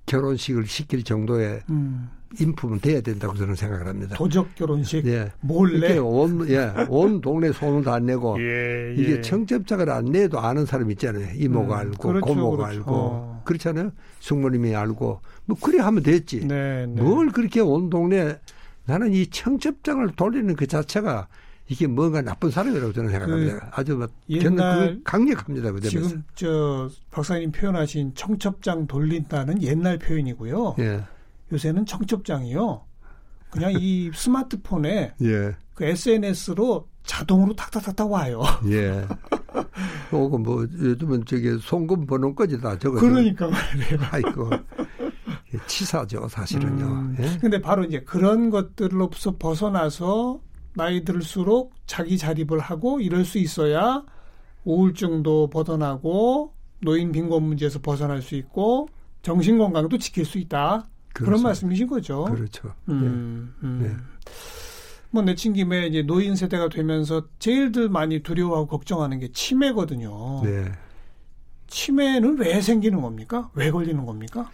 결혼식을 0.10 0.66
시킬 0.66 1.04
정도의 1.04 1.62
음. 1.70 2.10
인품은 2.40 2.80
돼야 2.80 3.02
된다고 3.02 3.34
저는 3.36 3.56
생각을 3.56 3.88
합니다. 3.88 4.16
도적 4.16 4.54
결혼식 4.56 5.06
예. 5.08 5.32
몰래 5.40 5.98
온, 5.98 6.48
예, 6.50 6.72
온 6.88 7.22
동네 7.22 7.52
손을 7.52 7.84
다안 7.84 8.06
내고 8.06 8.38
예, 8.42 8.96
예. 8.96 8.96
이게 8.96 9.22
청첩장을 9.22 9.90
안 9.90 10.06
내도 10.06 10.40
아는 10.40 10.66
사람 10.66 10.92
있잖아요. 10.92 11.28
이모가 11.36 11.76
음, 11.76 11.80
알고 11.80 12.08
그렇죠, 12.08 12.26
고모가 12.26 12.58
그렇죠. 12.58 12.80
알고 12.80 12.92
어. 12.92 13.42
그렇잖아요. 13.46 13.92
숙모님이 14.20 14.76
알고 14.76 15.22
뭐 15.46 15.58
그래 15.60 15.80
하면 15.80 16.04
됐지. 16.04 16.48
네, 16.48 16.86
네. 16.86 17.02
뭘 17.02 17.30
그렇게 17.30 17.62
온 17.62 17.90
동네 17.90 18.38
나는 18.86 19.12
이 19.14 19.28
청첩장을 19.28 20.08
돌리는 20.16 20.56
그 20.56 20.68
자체가 20.68 21.28
이게 21.70 21.86
뭔가 21.86 22.22
나쁜 22.22 22.50
사람이라고 22.50 22.92
저는 22.92 23.12
생각합니다. 23.12 23.60
그 23.60 23.68
아주 23.72 23.96
막 23.96 24.10
옛날 24.28 25.00
강력합니다. 25.04 25.72
그 25.72 25.82
지금 25.82 26.24
저 26.34 26.90
박사님 27.12 27.52
표현하신 27.52 28.16
청첩장 28.16 28.88
돌린다는 28.88 29.62
옛날 29.62 30.00
표현이고요. 30.00 30.76
예. 30.80 31.04
요새는 31.54 31.86
청첩장이요. 31.86 32.82
그냥 33.52 33.74
이 33.78 34.10
스마트폰에 34.14 35.14
예. 35.22 35.56
그 35.76 35.86
SNS로 35.86 36.88
자동으로 37.04 37.56
탁탁탁탁 37.56 38.12
와요. 38.12 38.42
예. 38.70 39.08
오고 40.12 40.40
뭐 40.40 40.64
요즘은 40.64 41.26
저기 41.26 41.56
송금 41.60 42.08
번호까지 42.08 42.60
다 42.62 42.78
적어. 42.80 43.00
그러니까 43.00 43.48
말이에요. 43.48 44.00
아이고. 44.12 44.50
치사죠, 45.66 46.28
사실은요. 46.28 46.86
음, 46.86 47.16
예? 47.20 47.38
근데 47.40 47.60
바로 47.60 47.84
이제 47.84 48.02
그런 48.02 48.52
것들로서 48.52 49.38
벗어나서 49.38 50.40
나이 50.80 51.04
들수록 51.04 51.74
자기 51.86 52.18
자립을 52.18 52.60
하고 52.60 53.02
이럴 53.02 53.26
수 53.26 53.38
있어야 53.38 54.06
우울증도 54.64 55.50
벗어나고 55.50 56.54
노인 56.80 57.12
빈곤 57.12 57.44
문제에서 57.44 57.80
벗어날 57.82 58.22
수 58.22 58.36
있고 58.36 58.88
정신 59.22 59.58
건강도 59.58 59.98
지킬 59.98 60.24
수 60.24 60.38
있다. 60.38 60.88
그렇죠. 61.14 61.26
그런 61.26 61.44
말씀이신 61.44 61.88
거죠. 61.88 62.24
그렇죠. 62.24 62.74
음, 62.88 63.54
네. 63.62 63.68
음. 63.68 63.80
네. 63.82 63.96
뭐 65.12 65.22
내친 65.22 65.52
김에 65.52 65.88
이제 65.88 66.02
노인 66.02 66.38
세대가 66.38 66.70
되면서 66.70 67.28
제일들 67.40 67.90
많이 67.90 68.24
두려워하고 68.24 68.68
걱정하는 68.68 69.20
게 69.20 69.34
치매거든요. 69.34 70.44
네. 70.46 70.72
치매는 71.68 72.38
왜 72.38 72.62
생기는 72.62 73.02
겁니까? 73.02 73.52
왜 73.54 73.70
걸리는 73.70 74.06
겁니까? 74.06 74.50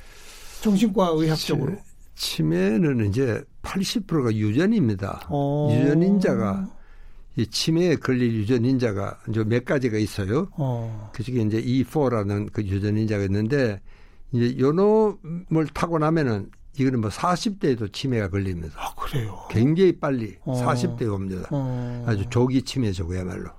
정신과 0.62 1.10
의학적으로. 1.15 1.77
치매는 2.15 3.10
이제 3.10 3.43
80%가 3.62 4.34
유전입니다. 4.34 5.27
어. 5.29 5.69
유전인자가 5.72 6.69
이 7.38 7.45
치매에 7.45 7.98
걸릴 7.98 8.34
유전인자가 8.34 9.19
이제 9.29 9.43
몇 9.43 9.65
가지가 9.65 9.98
있어요. 9.98 10.48
어. 10.57 11.12
그 11.13 11.24
중에 11.24 11.41
이제 11.41 11.62
E4라는 11.62 12.51
그 12.51 12.63
유전인자가 12.63 13.25
있는데 13.25 13.81
이제 14.31 14.57
요놈을 14.57 15.67
타고 15.74 16.00
나면은 16.00 16.50
이거는 16.77 17.01
뭐 17.01 17.10
40대에도 17.10 17.91
치매가 17.91 18.29
걸립니다. 18.29 18.75
아, 18.77 18.93
그래요? 18.95 19.45
굉장히 19.50 19.98
빨리 19.98 20.38
어. 20.41 20.62
40대에 20.65 21.12
옵니다. 21.12 21.48
어. 21.51 22.03
아주 22.07 22.25
조기 22.29 22.62
치매죠, 22.62 23.07
그야말로. 23.07 23.50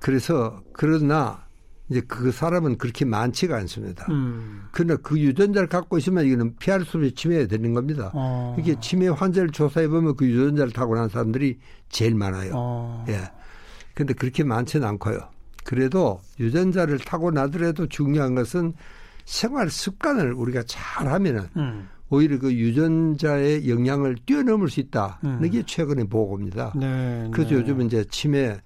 그래서 0.00 0.62
그러나 0.72 1.47
이제 1.90 2.02
그 2.06 2.30
사람은 2.30 2.76
그렇게 2.76 3.04
많지가 3.04 3.56
않습니다. 3.56 4.06
음. 4.10 4.62
그러나 4.72 4.96
그 5.02 5.18
유전자를 5.18 5.68
갖고 5.68 5.96
있으면 5.98 6.26
이거는 6.26 6.56
피할 6.56 6.84
수 6.84 6.98
없이 6.98 7.12
치매가 7.12 7.46
되는 7.46 7.72
겁니다. 7.72 8.10
어. 8.14 8.56
이게 8.58 8.78
치매 8.80 9.08
환자를 9.08 9.50
조사해 9.50 9.88
보면 9.88 10.16
그 10.16 10.26
유전자를 10.26 10.72
타고난 10.72 11.08
사람들이 11.08 11.58
제일 11.88 12.14
많아요. 12.14 12.52
어. 12.54 13.04
예. 13.08 13.22
근데 13.94 14.12
그렇게 14.12 14.44
많지는 14.44 14.86
않고요. 14.86 15.18
그래도 15.64 16.20
유전자를 16.38 16.98
타고나더라도 16.98 17.88
중요한 17.88 18.34
것은 18.34 18.74
생활 19.24 19.70
습관을 19.70 20.32
우리가 20.32 20.62
잘 20.66 21.08
하면은 21.08 21.46
음. 21.56 21.88
오히려 22.10 22.38
그 22.38 22.52
유전자의 22.52 23.68
영향을 23.68 24.16
뛰어넘을 24.24 24.70
수 24.70 24.80
있다. 24.80 25.20
음. 25.24 25.40
이게 25.44 25.62
최근의 25.64 26.08
보고입니다. 26.08 26.72
네, 26.76 27.28
그래서 27.32 27.50
네. 27.50 27.56
요즘 27.56 27.82
이제 27.82 28.04
치매 28.10 28.58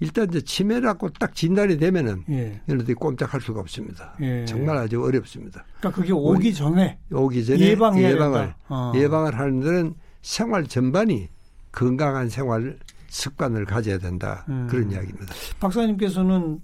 일단 0.00 0.28
이제 0.28 0.40
치매라고 0.40 1.10
딱 1.10 1.34
진단이 1.34 1.76
되면은 1.76 2.24
예. 2.30 2.60
얘네들이 2.68 2.94
꼼짝할 2.94 3.40
수가 3.40 3.60
없습니다. 3.60 4.14
예. 4.22 4.44
정말 4.46 4.78
아주 4.78 5.02
어렵습니다. 5.02 5.64
그러니까 5.78 6.00
그게 6.00 6.12
오기 6.12 6.54
전에 6.54 6.98
오기 7.12 7.44
전에 7.44 7.60
예방을 7.60 8.54
어. 8.68 8.92
예방을 8.94 9.38
하는 9.38 9.60
데는 9.60 9.94
생활 10.22 10.66
전반이 10.66 11.28
건강한 11.70 12.28
생활 12.30 12.78
습관을 13.08 13.66
가져야 13.66 13.98
된다 13.98 14.46
음. 14.48 14.66
그런 14.70 14.90
이야기입니다. 14.90 15.34
박사님께서는 15.60 16.60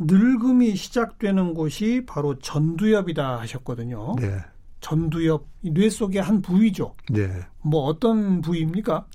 늙음이 0.00 0.76
시작되는 0.76 1.54
곳이 1.54 2.04
바로 2.06 2.38
전두엽이다 2.38 3.40
하셨거든요. 3.40 4.16
네. 4.18 4.38
전두엽 4.80 5.46
뇌 5.62 5.90
속의 5.90 6.22
한 6.22 6.40
부위죠. 6.40 6.94
네. 7.10 7.28
뭐 7.62 7.82
어떤 7.82 8.40
부위입니까? 8.40 9.06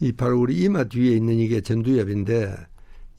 이 0.00 0.12
바로 0.12 0.40
우리 0.40 0.56
이마 0.56 0.84
뒤에 0.84 1.16
있는 1.16 1.34
이게 1.34 1.60
전두엽인데 1.60 2.54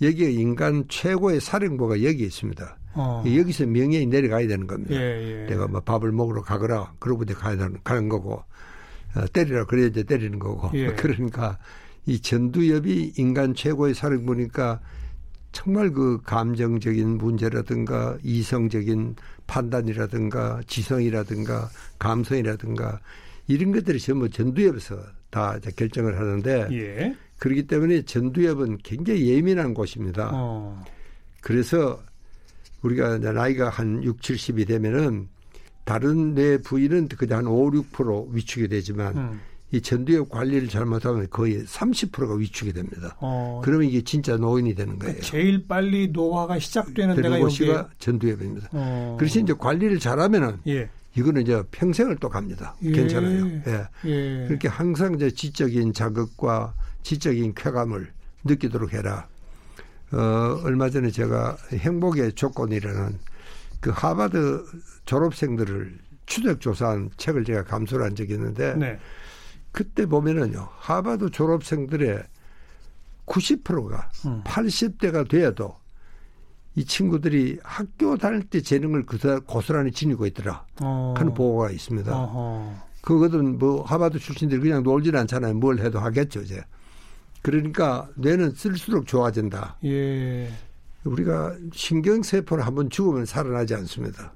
여기에 0.02 0.32
인간 0.32 0.86
최고의 0.88 1.42
사령부가 1.42 2.04
여기 2.04 2.24
있습니다. 2.24 2.78
어. 2.94 3.24
여기서 3.26 3.66
명예히 3.66 4.06
내려가야 4.06 4.48
되는 4.48 4.68
겁니다. 4.68 4.96
예, 4.96 5.44
예. 5.44 5.46
내가 5.48 5.68
뭐 5.68 5.82
밥을 5.82 6.12
먹으러 6.12 6.42
가거라 6.42 6.94
그러고 7.00 7.24
이제 7.24 7.34
가야 7.34 7.56
되는, 7.56 7.78
가는 7.84 8.10
거고 8.10 8.44
어, 9.16 9.26
때리라 9.34 9.66
그래야 9.66 9.88
이제 9.88 10.04
때리는 10.04 10.40
거고 10.40 10.70
예. 10.78 10.94
그러니까 10.96 11.58
이 12.06 12.20
전두엽이 12.20 13.14
인간 13.18 13.54
최고의 13.54 13.94
사령부니까 13.94 14.80
정말 15.52 15.92
그 15.92 16.22
감정적인 16.24 17.18
문제라든가 17.18 18.18
이성적인 18.24 19.16
판단이라든가 19.48 20.62
지성이라든가 20.68 21.70
감성이라든가 22.00 23.00
이런 23.48 23.72
것들이 23.72 24.00
전부 24.00 24.30
전두엽에서 24.30 24.98
다 25.30 25.58
결정을 25.76 26.18
하는데 26.20 26.68
예. 26.72 27.16
그렇기 27.40 27.68
때문에 27.68 28.04
전두엽은 28.04 28.80
굉장히 28.84 29.28
예민한 29.28 29.74
곳입니다. 29.74 30.32
어. 30.34 30.84
그래서 31.42 32.02
우리가 32.82 33.18
나이가 33.18 33.70
한 33.70 34.04
6, 34.04 34.20
70이 34.20 34.68
되면은 34.68 35.28
다른 35.84 36.34
뇌 36.34 36.58
부위는 36.58 37.08
그냥 37.10 37.40
한 37.40 37.48
5, 37.48 37.72
6% 37.72 38.34
위축이 38.34 38.68
되지만 38.68 39.18
음. 39.18 39.42
이 39.72 39.82
전두엽 39.82 40.30
관리를 40.30 40.70
잘못하면 40.70 41.28
거의 41.30 41.64
30%가 41.64 42.36
위축이 42.36 42.72
됩니다. 42.74 43.16
어. 43.20 43.62
그러면 43.64 43.88
이게 43.88 44.02
진짜 44.02 44.38
노인이 44.38 44.74
되는 44.76 44.98
거예요. 44.98 45.20
제일 45.22 45.66
빨리 45.68 46.08
노화가 46.08 46.58
시작되는 46.60 47.16
데가 47.22 47.40
여기가 47.42 47.90
전두엽입니다. 48.00 48.70
어. 48.72 49.18
그래서 49.20 49.40
이제 49.40 49.54
관리를 49.54 50.00
잘하면은 50.00 50.60
예. 50.68 50.90
이거는 51.18 51.42
이제 51.42 51.64
평생을 51.72 52.18
또 52.18 52.30
갑니다. 52.30 52.76
예. 52.84 52.92
괜찮아요. 52.92 53.48
예. 53.66 53.88
예. 54.06 54.46
그렇게 54.48 54.68
항상 54.68 55.16
이제 55.16 55.32
지적인 55.32 55.94
자극과 55.94 56.76
지적인 57.02 57.56
쾌감을 57.56 58.12
느끼도록 58.44 58.94
해라. 58.94 59.28
어, 60.12 60.62
얼마 60.64 60.90
전에 60.90 61.10
제가 61.10 61.58
행복의 61.74 62.34
조건이라는 62.34 63.20
그 63.82 63.90
하버드 63.90 64.64
졸업생들을 65.06 65.98
추적 66.28 66.62
조사한 66.62 67.10
책을 67.18 67.46
제가 67.46 67.64
감수를 67.64 68.06
한 68.06 68.16
적이 68.16 68.34
있는데 68.34 68.76
네. 68.76 69.00
그때 69.72 70.06
보면은요 70.06 70.70
하버드 70.78 71.32
졸업생들의 71.32 72.24
90%가 73.26 74.10
음. 74.26 74.44
80대가 74.46 75.28
돼도 75.28 75.76
이 76.78 76.86
친구들이 76.86 77.58
학교 77.64 78.16
다닐 78.18 78.44
때 78.44 78.62
재능을 78.62 79.04
고스란히 79.48 79.92
지니고 79.92 80.28
있더라 80.28 80.64
어. 80.80 81.16
하는 81.18 81.34
보고가 81.34 81.72
있습니다. 81.72 82.16
어허. 82.16 82.76
그거든 83.02 83.58
뭐 83.58 83.82
하버드 83.82 84.20
출신들이 84.20 84.62
그냥 84.62 84.84
놀질 84.84 85.18
않잖아요. 85.18 85.56
뭘 85.56 85.80
해도 85.80 85.98
하겠죠 85.98 86.42
이제. 86.42 86.64
그러니까 87.42 88.08
뇌는 88.16 88.52
쓸수록 88.52 89.08
좋아진다. 89.08 89.80
예. 89.86 90.50
우리가 91.04 91.56
신경세포를 91.74 92.64
한번 92.64 92.92
죽으면 92.92 93.26
살아나지 93.26 93.74
않습니다. 93.74 94.36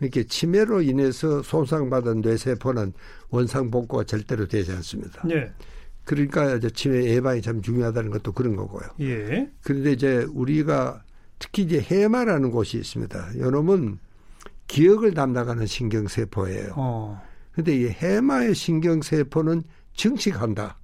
이렇게 0.00 0.24
치매로 0.24 0.80
인해서 0.80 1.42
손상받은 1.42 2.22
뇌세포는 2.22 2.94
원상복구가 3.28 4.04
절대로 4.04 4.48
되지 4.48 4.72
않습니다. 4.72 5.28
예. 5.28 5.52
그러니까 6.04 6.54
이제 6.54 6.70
치매 6.70 7.04
예방이 7.04 7.42
참 7.42 7.60
중요하다는 7.60 8.10
것도 8.12 8.32
그런 8.32 8.56
거고요. 8.56 8.88
예. 9.00 9.50
그런데 9.62 9.92
이제 9.92 10.26
우리가 10.32 11.02
특히 11.42 11.64
이제 11.64 11.80
해마라는 11.80 12.52
곳이 12.52 12.78
있습니다. 12.78 13.32
요놈은 13.38 13.98
기억을 14.68 15.12
담당하는 15.12 15.66
신경세포예요. 15.66 16.74
어. 16.76 17.20
근데 17.50 17.76
이 17.76 17.88
해마의 17.88 18.54
신경세포는 18.54 19.64
증식한다. 19.94 20.78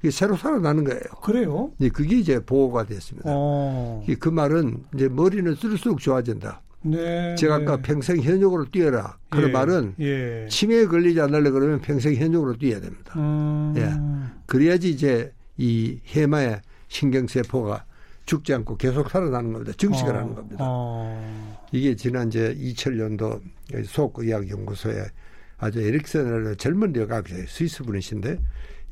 이게 0.00 0.10
새로 0.10 0.36
살아나는 0.36 0.82
거예요. 0.82 1.00
그래요? 1.22 1.70
예, 1.80 1.88
그게 1.88 2.18
이제 2.18 2.40
보호가 2.44 2.86
됐습니다. 2.86 3.30
어. 3.32 4.04
그 4.18 4.28
말은 4.28 4.82
이제 4.94 5.08
머리는 5.08 5.54
쓸수록 5.54 6.00
좋아진다. 6.00 6.60
네, 6.82 7.36
제가 7.36 7.56
아까 7.56 7.76
네. 7.76 7.82
평생 7.82 8.20
현역으로 8.20 8.70
뛰어라. 8.70 9.16
그런 9.28 9.50
예, 9.50 9.52
말은 9.52 9.94
예. 10.00 10.46
치매에 10.50 10.86
걸리지 10.86 11.20
않으려 11.20 11.52
그러면 11.52 11.80
평생 11.80 12.14
현역으로 12.14 12.56
뛰어야 12.56 12.80
됩니다. 12.80 13.12
음. 13.16 13.74
예. 13.76 14.40
그래야지 14.46 14.90
이제 14.90 15.32
이 15.56 16.00
해마의 16.06 16.62
신경세포가 16.88 17.84
죽지 18.26 18.54
않고 18.54 18.76
계속 18.76 19.10
살아나는 19.10 19.52
겁니다. 19.52 19.72
증식을 19.76 20.14
어. 20.14 20.18
하는 20.18 20.34
겁니다. 20.34 20.64
어. 20.66 21.58
이게 21.72 21.96
지난 21.96 22.28
이제 22.28 22.54
2000년도 22.54 23.40
소크의학연구소에 23.84 25.04
아주 25.58 25.80
에릭슨을 25.80 26.56
젊은 26.56 26.92
뇌과학자 26.92 27.34
스위스 27.48 27.82
분이신데 27.82 28.38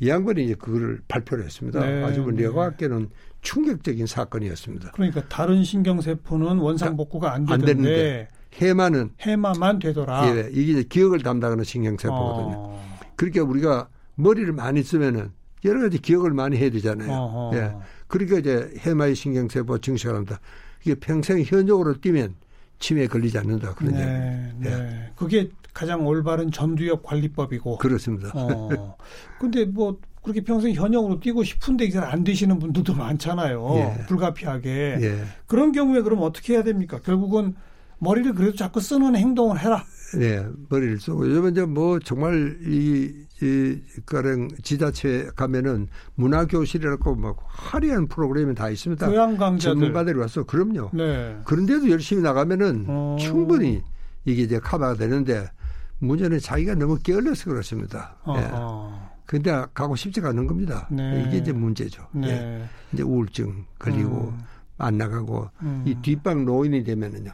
이 0.00 0.08
양반이 0.08 0.44
이제 0.44 0.54
그거를 0.54 1.00
발표를 1.08 1.44
했습니다. 1.44 1.80
네, 1.80 2.04
아주 2.04 2.24
그 2.24 2.30
뇌과학계는 2.30 3.10
충격적인 3.40 4.06
사건이었습니다. 4.06 4.92
그러니까 4.92 5.26
다른 5.28 5.64
신경세포는 5.64 6.58
원상복구가 6.58 7.32
안, 7.32 7.46
안 7.48 7.60
되는데 7.60 8.28
해마는 8.54 9.10
해마만 9.20 9.78
되더라. 9.78 10.36
예, 10.36 10.50
이게 10.52 10.82
기억을 10.82 11.22
담당하는 11.22 11.64
신경세포거든요. 11.64 12.54
어. 12.56 12.98
그러니까 13.16 13.42
우리가 13.42 13.88
머리를 14.14 14.52
많이 14.52 14.82
쓰면은 14.82 15.30
여러 15.64 15.80
가지 15.80 15.98
기억을 15.98 16.32
많이 16.32 16.56
해야 16.56 16.70
되잖아요. 16.70 17.10
어허. 17.10 17.56
예. 17.56 17.74
그러니까 18.08 18.38
이제 18.38 18.72
해마의 18.78 19.14
신경세포 19.14 19.78
증식을 19.78 20.14
한다. 20.14 20.40
이게 20.82 20.94
평생 20.94 21.42
현역으로 21.42 22.00
뛰면 22.00 22.34
치매에 22.78 23.06
걸리지 23.06 23.38
않는다. 23.38 23.74
그런 23.74 23.94
네, 23.94 24.52
네. 24.58 24.70
예. 24.70 25.12
그게 25.16 25.50
가장 25.72 26.06
올바른 26.06 26.50
전두엽 26.50 27.02
관리법이고. 27.02 27.78
그렇습니다. 27.78 28.32
어. 28.34 28.96
근데 29.38 29.64
뭐 29.64 29.98
그렇게 30.22 30.42
평생 30.42 30.72
현역으로 30.72 31.20
뛰고 31.20 31.44
싶은데 31.44 31.84
이제 31.84 31.98
안 31.98 32.24
되시는 32.24 32.58
분들도 32.58 32.94
많잖아요. 32.94 33.74
예. 33.76 34.06
불가피하게. 34.06 34.98
예. 35.00 35.24
그런 35.46 35.72
경우에 35.72 36.02
그럼 36.02 36.22
어떻게 36.22 36.54
해야 36.54 36.62
됩니까? 36.62 37.00
결국은 37.00 37.54
머리를 37.98 38.34
그래도 38.34 38.56
자꾸 38.56 38.80
쓰는 38.80 39.16
행동을 39.16 39.58
해라. 39.58 39.84
네, 40.14 40.46
머리를 40.68 41.00
쓰고 41.00 41.28
요즘은 41.28 41.52
이제 41.52 41.64
뭐 41.64 41.98
정말 41.98 42.58
이, 42.62 43.12
이 43.42 43.80
가령 44.06 44.48
지자체 44.62 45.30
가면은 45.36 45.88
문화 46.14 46.46
교실이라고 46.46 47.14
막 47.16 47.36
화려한 47.46 48.08
프로그램이 48.08 48.54
다 48.54 48.70
있습니다. 48.70 49.06
교양 49.06 49.36
강좌들 49.36 49.74
전문가들이 49.74 50.18
와서 50.18 50.44
그럼요. 50.44 50.90
네. 50.94 51.38
그런데도 51.44 51.90
열심히 51.90 52.22
나가면은 52.22 52.86
어. 52.88 53.16
충분히 53.20 53.82
이게 54.24 54.42
이제 54.42 54.58
커버가 54.58 54.94
되는데 54.94 55.50
문제는 55.98 56.38
자기가 56.38 56.74
너무 56.74 56.98
게을러서 56.98 57.50
그렇습니다. 57.50 58.16
어. 58.24 58.36
예. 58.38 59.18
근데 59.26 59.64
가고 59.74 59.94
싶지가 59.94 60.30
않은 60.30 60.46
겁니다. 60.46 60.88
네. 60.90 61.26
이게 61.26 61.38
이제 61.38 61.52
문제죠. 61.52 62.06
네. 62.12 62.28
예. 62.28 62.68
이제 62.92 63.02
우울증 63.02 63.66
걸리고 63.78 64.28
음. 64.28 64.38
안 64.78 64.96
나가고 64.96 65.50
음. 65.60 65.82
이 65.86 65.94
뒷방 66.00 66.46
노인이 66.46 66.82
되면은요. 66.82 67.30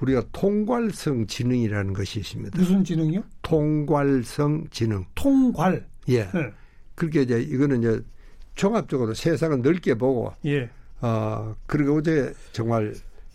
우리가 0.00 0.24
통괄성 0.32 1.26
지능이라는 1.26 1.92
것이 1.92 2.20
있습니다. 2.20 2.58
무슨 2.58 2.82
지능이요? 2.84 3.22
통괄성 3.42 4.66
지능. 4.70 5.04
통괄. 5.14 5.86
예. 6.08 6.24
네. 6.24 6.52
그렇게 6.94 7.22
이제 7.22 7.40
이거는 7.40 7.80
이제 7.80 8.00
종합적으로 8.54 9.14
세상을 9.14 9.62
넓게 9.62 9.94
보고 9.94 10.32
예. 10.46 10.68
어 11.00 11.54
그리고 11.66 12.00
이제 12.00 12.32
정말 12.52 12.94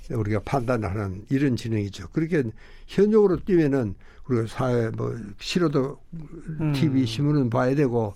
우리가 0.10 0.42
판단하는 0.46 1.26
이런 1.30 1.56
지능이죠. 1.56 2.10
그렇게 2.10 2.44
현역으로 2.88 3.40
뛰면은 3.44 3.96
우리가 4.28 4.48
사회 4.48 4.90
뭐 4.90 5.16
싫어도 5.40 6.00
음. 6.60 6.74
TV 6.74 7.06
신문은 7.06 7.50
봐야 7.50 7.74
되고 7.76 8.16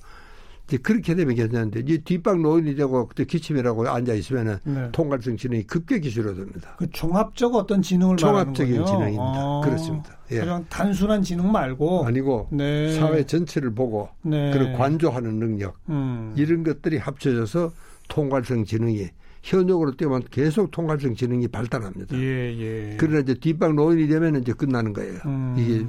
이제 0.69 0.77
그렇게 0.77 1.15
되면 1.15 1.35
괜찮은데 1.35 1.79
이제 1.79 1.97
뒷방 1.97 2.43
노인이 2.43 2.75
되고 2.75 3.07
그때 3.07 3.25
기침이라고 3.25 3.89
앉아 3.89 4.13
있으면은 4.13 4.57
네. 4.63 4.89
통괄성 4.91 5.35
지능이 5.35 5.63
급격히 5.63 6.11
줄어듭니다. 6.11 6.75
그 6.77 6.87
종합적 6.91 7.55
어떤 7.55 7.81
지능을 7.81 8.17
종합적인 8.17 8.85
지능입니다. 8.85 9.23
아. 9.23 9.61
그렇습니다. 9.65 10.19
예. 10.31 10.39
그냥 10.39 10.65
단순한 10.69 11.23
지능 11.23 11.51
말고 11.51 12.05
아니고 12.05 12.49
네. 12.51 12.93
사회 12.93 13.25
전체를 13.25 13.73
보고 13.73 14.09
네. 14.21 14.51
그리고 14.53 14.77
관조하는 14.77 15.39
능력 15.39 15.75
음. 15.89 16.33
이런 16.37 16.63
것들이 16.63 16.97
합쳐져서 16.97 17.71
통괄성 18.07 18.65
지능이 18.65 19.09
현역으로 19.41 19.95
뛰면 19.95 20.23
계속 20.29 20.69
통괄성 20.69 21.15
지능이 21.15 21.47
발달합니다. 21.47 22.15
예, 22.17 22.21
예. 22.59 22.97
그러나 22.99 23.19
이제 23.19 23.33
뒷방 23.33 23.75
노인이 23.75 24.07
되면 24.07 24.35
이제 24.35 24.51
끝나는 24.53 24.93
거예요. 24.93 25.19
음. 25.25 25.55
이게 25.57 25.85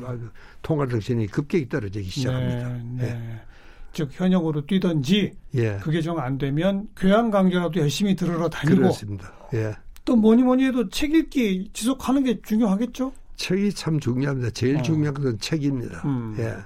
통괄성 0.63 1.01
지능이 1.01 1.27
급격히 1.27 1.69
떨어지기 1.69 2.09
시작합니다. 2.09 2.69
네, 2.69 2.83
네. 2.97 3.05
예. 3.09 3.30
즉 3.93 4.09
현역으로 4.13 4.67
뛰든지 4.67 5.33
예. 5.55 5.79
그게 5.83 6.01
좀 6.01 6.19
안 6.19 6.39
되면 6.39 6.89
교양 6.97 7.31
강좌라도 7.31 7.81
열심히 7.81 8.15
들으러 8.15 8.49
다니고 8.49 8.81
그렇습니다. 8.81 9.33
예. 9.55 9.75
또 10.05 10.17
뭐니 10.17 10.43
뭐니 10.43 10.65
해도 10.65 10.89
책 10.89 11.15
읽기 11.15 11.71
지속하는 11.73 12.25
게 12.25 12.41
중요하겠죠? 12.43 13.13
책이 13.37 13.73
참 13.75 13.99
중요합니다. 14.01 14.51
제일 14.51 14.77
어. 14.79 14.83
중요한 14.83 15.15
것은 15.15 15.39
책입니다. 15.39 16.03
음. 16.05 16.37
예. 16.39 16.57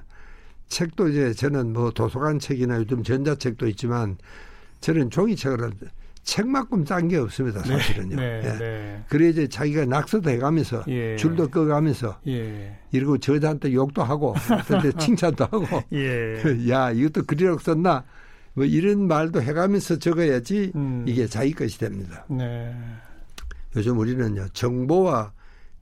책도 0.69 1.09
이제 1.09 1.33
저는 1.33 1.73
뭐 1.73 1.91
도서관 1.91 2.39
책이나 2.39 2.77
요즘 2.79 3.03
전자책도 3.03 3.69
있지만 3.69 4.17
저는 4.81 5.11
종이책을 5.11 5.63
합니다. 5.63 5.87
책만큼 6.25 6.85
짠게 6.85 7.19
없습니다, 7.19 7.63
네. 7.63 7.69
사실은요. 7.69 8.17
네, 8.17 8.41
네, 8.41 8.49
예. 8.49 8.59
네. 8.59 9.05
그래 9.09 9.29
이제 9.29 9.47
자기가 9.47 9.85
낙서도 9.85 10.31
해가면서 10.31 10.85
예. 10.89 11.17
줄도 11.17 11.49
꺼가면서 11.49 12.19
예. 12.27 12.79
이러고 12.93 13.19
저자한테 13.19 13.73
욕도 13.75 14.03
하고 14.03 14.35
근데 14.67 14.91
칭찬도 14.99 15.45
하고 15.45 15.83
예. 15.93 16.43
야 16.69 16.91
이것도 16.91 17.25
글이라고 17.27 17.59
썼나 17.59 18.05
뭐 18.55 18.65
이런 18.65 19.07
말도 19.07 19.43
해가면서 19.43 19.99
적어야지 19.99 20.73
음. 20.75 21.05
이게 21.07 21.27
자기 21.27 21.53
것이 21.53 21.79
됩니다. 21.79 22.25
네. 22.29 22.75
요즘 23.77 23.99
우리는요 23.99 24.49
정보와 24.53 25.33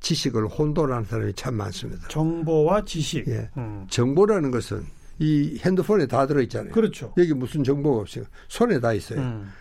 지식을 0.00 0.48
혼돈하는 0.48 1.04
사람이 1.04 1.34
참 1.34 1.54
많습니다. 1.54 2.08
정보와 2.08 2.84
지식. 2.84 3.28
예. 3.28 3.48
음. 3.56 3.86
정보라는 3.88 4.50
것은 4.50 4.84
이 5.20 5.60
핸드폰에 5.64 6.06
다 6.06 6.26
들어있잖아요. 6.26 6.72
그렇죠. 6.72 7.14
여기 7.16 7.32
무슨 7.32 7.62
정보가 7.62 8.00
없어요. 8.00 8.24
손에 8.48 8.80
다 8.80 8.92
있어요. 8.92 9.20
음. 9.20 9.52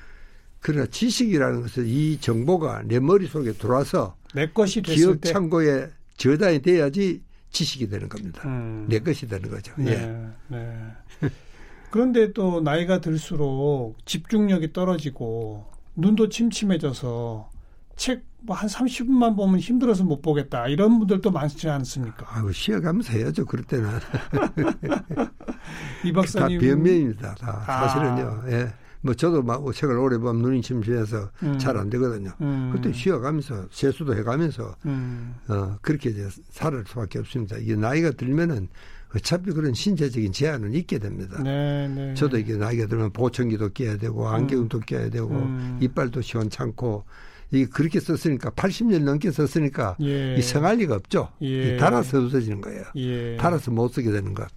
그러나 0.62 0.86
지식이라는 0.86 1.62
것은 1.62 1.86
이 1.88 2.20
정보가 2.20 2.84
내 2.86 3.00
머릿속에 3.00 3.54
들어와서 3.54 4.16
내 4.34 4.48
것이 4.48 4.82
기억 4.82 5.22
창고에 5.22 5.90
저장이 6.18 6.62
돼야지 6.62 7.22
지식이 7.50 7.90
되는 7.90 8.08
겁니다. 8.08 8.44
음. 8.46 8.86
내 8.88 9.00
것이 9.00 9.28
되는 9.28 9.50
거죠. 9.50 9.74
네, 9.78 9.92
예. 9.92 10.56
네. 10.56 10.78
그런데 11.92 12.32
또 12.32 12.62
나이가 12.62 13.02
들수록 13.02 13.98
집중력이 14.06 14.72
떨어지고 14.72 15.66
눈도 15.96 16.30
침침해져서 16.30 17.50
책 17.98 18.32
뭐 18.44 18.56
한 18.56 18.68
30분만 18.68 19.36
보면 19.36 19.60
힘들어서 19.60 20.04
못 20.04 20.22
보겠다. 20.22 20.68
이런 20.68 20.98
분들도 20.98 21.30
많지 21.32 21.70
않습니까? 21.70 22.26
아유, 22.28 22.52
쉬어가면서 22.52 23.14
해야죠. 23.14 23.46
그럴 23.46 23.64
때는. 23.66 23.88
이 26.04 26.12
박사님. 26.12 26.60
다 26.60 26.66
변명입니다. 26.66 27.36
다. 27.36 27.64
아. 27.68 27.88
사실은요. 27.88 28.44
예. 28.50 28.74
뭐 29.02 29.14
저도 29.14 29.42
막 29.42 29.64
책을 29.74 29.98
오래 29.98 30.18
보면 30.18 30.42
눈이 30.42 30.62
침침해서 30.62 31.30
음. 31.44 31.58
잘안 31.58 31.90
되거든요. 31.90 32.32
음. 32.42 32.72
그때 32.74 32.94
쉬어가면서 32.94 33.68
세수도 33.72 34.16
해가면서 34.16 34.76
음. 34.86 35.36
어 35.48 35.78
그렇게 35.82 36.12
이제 36.12 36.28
살을 36.52 36.84
수밖에 36.88 37.20
없습니다. 37.20 37.58
이게 37.58 37.76
나이가 37.76 38.12
들면은 38.12 38.70
어차피 39.16 39.52
그런 39.52 39.74
신체적인 39.74 40.32
제한은 40.32 40.74
있게 40.74 41.00
됩니다. 41.00 41.42
네, 41.44 41.88
네, 41.88 42.14
저도 42.14 42.38
이게 42.38 42.56
나이가 42.56 42.86
들면 42.86 43.12
보청기도 43.12 43.70
껴야 43.70 43.98
되고 43.98 44.28
안경도 44.28 44.78
음. 44.78 44.82
껴야 44.86 45.10
되고 45.10 45.30
음. 45.30 45.80
이빨도 45.82 46.22
시원찮고 46.22 47.04
이게 47.52 47.66
그렇게 47.66 48.00
썼으니까 48.00 48.52
80년 48.52 49.04
넘게 49.04 49.32
썼으니까 49.32 49.98
예. 50.02 50.36
이 50.38 50.42
생활리가 50.42 50.96
없죠. 50.96 51.30
예. 51.42 51.76
달아서 51.76 52.24
없어지는 52.24 52.62
거예요. 52.62 52.84
예. 52.96 53.36
달아서 53.36 53.72
못 53.72 53.90
쓰게 53.90 54.10
되는 54.10 54.34
것. 54.34 54.48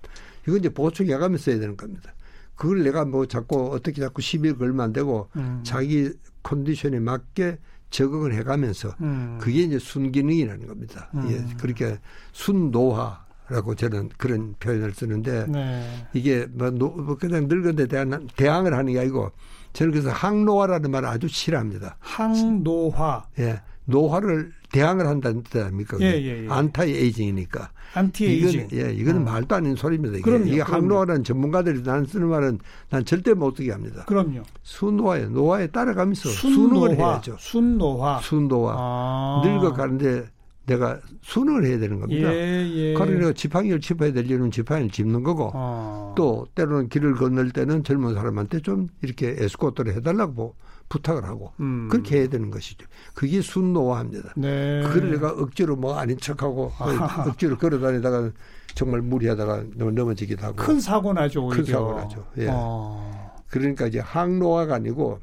이건 0.46 0.60
이제 0.60 0.68
보충해 0.68 1.16
가면서 1.16 1.50
써야 1.50 1.58
되는 1.58 1.76
겁니다. 1.76 2.14
그걸 2.54 2.82
내가 2.82 3.04
뭐 3.04 3.26
자꾸 3.26 3.70
어떻게 3.72 4.00
자꾸 4.00 4.22
시비를 4.22 4.58
걸면 4.58 4.80
안 4.80 4.92
되고 4.92 5.28
음. 5.36 5.60
자기 5.64 6.12
컨디션에 6.42 7.00
맞게 7.00 7.58
적응을 7.90 8.34
해가면서 8.34 8.94
음. 9.00 9.38
그게 9.40 9.62
이제 9.62 9.78
순기능이라는 9.78 10.66
겁니다. 10.66 11.10
음. 11.14 11.28
예, 11.30 11.56
그렇게 11.56 11.98
순노화라고 12.32 13.74
저는 13.76 14.10
그런 14.16 14.54
표현을 14.58 14.92
쓰는데 14.92 15.46
네. 15.46 16.08
이게 16.12 16.46
뭐, 16.50 16.70
노, 16.70 16.88
뭐 16.88 17.16
그냥 17.16 17.46
늙은 17.48 17.76
데 17.76 17.86
대한, 17.86 18.28
대항을 18.36 18.74
하는 18.74 18.92
게 18.92 18.98
아니고 19.00 19.30
저는 19.72 19.92
그래서 19.92 20.10
항노화라는 20.10 20.90
말을 20.90 21.08
아주 21.08 21.28
싫어합니다. 21.28 21.96
항노화. 22.00 23.26
예. 23.38 23.60
노화를 23.86 24.52
대항을 24.72 25.06
한다는 25.06 25.42
뜻 25.42 25.62
아닙니까? 25.62 25.96
예, 26.00 26.06
예, 26.06 26.44
예. 26.44 26.48
anti-aging이니까. 26.48 27.70
anti-aging. 27.94 28.68
이건, 28.70 28.78
예, 28.80 28.92
이거는 28.92 29.20
음. 29.20 29.24
말도 29.24 29.54
안 29.54 29.62
되는 29.62 29.76
소리입니다. 29.76 30.16
이게, 30.16 30.22
그럼요, 30.22 30.46
이게 30.46 30.60
항노화라는 30.60 31.22
전문가들이 31.22 31.82
나는 31.82 32.04
쓰는 32.06 32.28
말은 32.28 32.58
난 32.90 33.04
절대 33.04 33.34
못 33.34 33.56
쓰게 33.56 33.70
합니다. 33.70 34.04
그럼요. 34.06 34.42
순노화에 34.62 35.26
노화에 35.26 35.68
따라가면서 35.68 36.28
순노화, 36.28 36.68
순응을 36.68 36.96
해야죠. 36.96 37.36
순노화. 37.38 38.20
순노화. 38.20 38.74
아. 38.76 39.42
늙어가는데 39.44 40.24
내가 40.66 40.98
순응을 41.22 41.66
해야 41.66 41.78
되는 41.78 42.00
겁니다. 42.00 42.34
예, 42.34 42.66
예. 42.66 42.94
그러니까 42.94 43.32
지팡이를 43.34 43.80
짚어야 43.80 44.12
될 44.12 44.28
일은 44.30 44.50
지팡이를 44.50 44.90
짚는 44.90 45.22
거고 45.22 45.50
어. 45.54 46.14
또 46.16 46.46
때로는 46.54 46.88
길을 46.88 47.14
건널 47.14 47.50
때는 47.50 47.84
젊은 47.84 48.14
사람한테 48.14 48.60
좀 48.60 48.88
이렇게 49.02 49.36
에스코트를 49.38 49.94
해달라고 49.94 50.56
부탁을 50.94 51.24
하고 51.24 51.52
음. 51.58 51.88
그렇게 51.90 52.18
해야 52.20 52.28
되는 52.28 52.50
것이죠. 52.50 52.86
그게 53.14 53.40
순노화입니다. 53.40 54.34
네. 54.36 54.82
그걸 54.84 55.10
내가 55.10 55.30
억지로 55.30 55.74
뭐 55.74 55.96
아닌 55.98 56.16
척하고 56.18 56.72
아하. 56.78 57.24
억지로 57.28 57.58
걸어다니다가 57.58 58.30
정말 58.74 59.02
무리하다가 59.02 59.64
넘어지기도 59.74 60.44
하고 60.46 60.56
큰 60.56 60.78
사고 60.80 61.12
나죠. 61.12 61.44
오히려. 61.46 61.56
큰 61.56 61.72
사고 61.72 61.94
나죠. 61.94 62.26
예. 62.38 62.46
어. 62.50 63.34
그러니까 63.48 63.86
이제 63.86 63.98
항노화가 63.98 64.76
아니고 64.76 65.18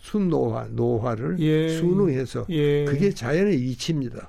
순노화, 0.00 0.68
노화를 0.70 1.38
예. 1.40 1.68
순응해서 1.68 2.46
예. 2.48 2.86
그게 2.86 3.10
자연의 3.10 3.60
이치입니다. 3.60 4.28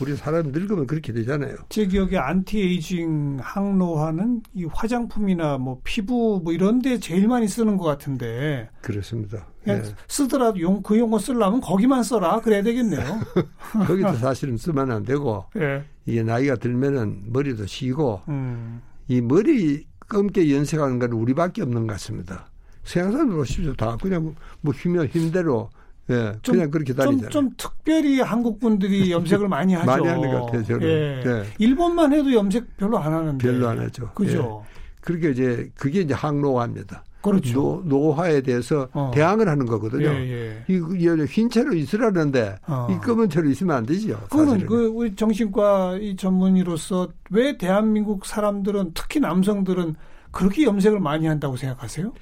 우리 0.00 0.16
사람 0.16 0.48
늙으면 0.50 0.88
그렇게 0.88 1.12
되잖아요. 1.12 1.54
제 1.68 1.86
기억에 1.86 2.16
안티에이징 2.16 3.38
항노화는 3.40 4.42
이 4.54 4.64
화장품이나 4.64 5.58
뭐 5.58 5.80
피부 5.84 6.40
뭐 6.42 6.52
이런 6.52 6.82
데 6.82 6.98
제일 6.98 7.28
많이 7.28 7.46
쓰는 7.46 7.76
것 7.76 7.84
같은데. 7.84 8.68
그렇습니다. 8.80 9.46
예. 9.68 9.82
쓰더라도 10.08 10.60
용, 10.60 10.82
그 10.82 10.98
용어 10.98 11.18
쓰려면 11.18 11.60
거기만 11.60 12.02
써라. 12.02 12.40
그래야 12.40 12.62
되겠네요. 12.62 13.00
거기도 13.86 14.12
사실은 14.18 14.56
쓰면 14.56 14.90
안 14.90 15.02
되고. 15.04 15.44
예. 15.56 15.84
이게 16.06 16.22
나이가 16.22 16.56
들면은 16.56 17.24
머리도 17.26 17.66
세고. 17.66 18.22
음. 18.28 18.82
이 19.08 19.20
머리 19.20 19.86
검게 20.08 20.54
염색하는 20.54 20.98
건 20.98 21.12
우리밖에 21.12 21.62
없는 21.62 21.86
것 21.86 21.94
같습니다. 21.94 22.46
서양 22.84 23.12
사람들 23.12 23.36
보십시오. 23.36 23.74
다 23.74 23.96
그냥 24.00 24.34
뭐 24.60 24.74
힘면 24.74 25.06
힘대로 25.06 25.70
예, 26.10 26.36
좀, 26.42 26.56
그냥 26.56 26.70
그렇게 26.70 26.92
다니잖아요. 26.92 27.30
좀, 27.30 27.50
좀 27.50 27.54
특별히 27.56 28.20
한국 28.20 28.58
분들이 28.58 29.10
염색을 29.12 29.48
많이 29.48 29.74
하죠. 29.74 29.86
많이 29.86 30.06
하는 30.06 30.30
것 30.30 30.46
같아요, 30.46 30.64
저는. 30.64 30.82
예. 30.82 31.22
예. 31.24 31.44
일본만 31.58 32.12
해도 32.12 32.32
염색 32.32 32.76
별로 32.76 32.98
안 32.98 33.12
하는데. 33.12 33.38
별로 33.38 33.68
안 33.68 33.78
하죠. 33.78 34.10
그죠. 34.14 34.64
예. 34.66 34.72
그렇게 35.00 35.30
이제 35.30 35.70
그게 35.76 36.00
이제 36.00 36.14
항노화입니다. 36.14 37.04
그렇죠. 37.22 37.82
노, 37.84 38.12
화에 38.12 38.40
대해서 38.40 38.88
어. 38.92 39.10
대항을 39.14 39.48
하는 39.48 39.66
거거든요. 39.66 40.06
예, 40.06 40.64
예. 40.68 40.74
이, 40.74 41.26
흰 41.28 41.48
채로 41.48 41.72
있으라는데 41.74 42.56
어. 42.66 42.88
이 42.90 43.04
검은 43.04 43.30
채로 43.30 43.48
있으면 43.48 43.76
안 43.76 43.86
되죠. 43.86 44.18
그거는 44.30 44.66
그 44.66 44.86
우리 44.86 45.14
정신과 45.14 45.98
이 46.00 46.16
전문의로서 46.16 47.08
왜 47.30 47.56
대한민국 47.56 48.26
사람들은 48.26 48.92
특히 48.94 49.20
남성들은 49.20 49.94
그렇게 50.32 50.64
염색을 50.64 50.98
많이 51.00 51.26
한다고 51.26 51.56
생각하세요? 51.56 52.12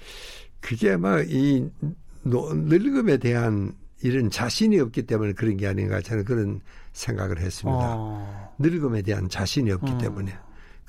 그게 0.61 0.93
아마 0.93 1.21
이 1.21 1.67
늙음에 2.25 3.17
대한 3.17 3.73
이런 4.03 4.31
자신이 4.31 4.79
없기 4.81 5.07
때문에 5.07 5.33
그런 5.33 5.57
게 5.57 5.67
아닌가 5.67 6.01
저는 6.01 6.25
그런 6.25 6.61
생각을 6.93 7.39
했습니다. 7.41 7.95
어. 7.97 8.55
늙음에 8.59 9.03
대한 9.03 9.29
자신이 9.29 9.71
없기 9.71 9.93
음. 9.93 9.99
때문에 9.99 10.33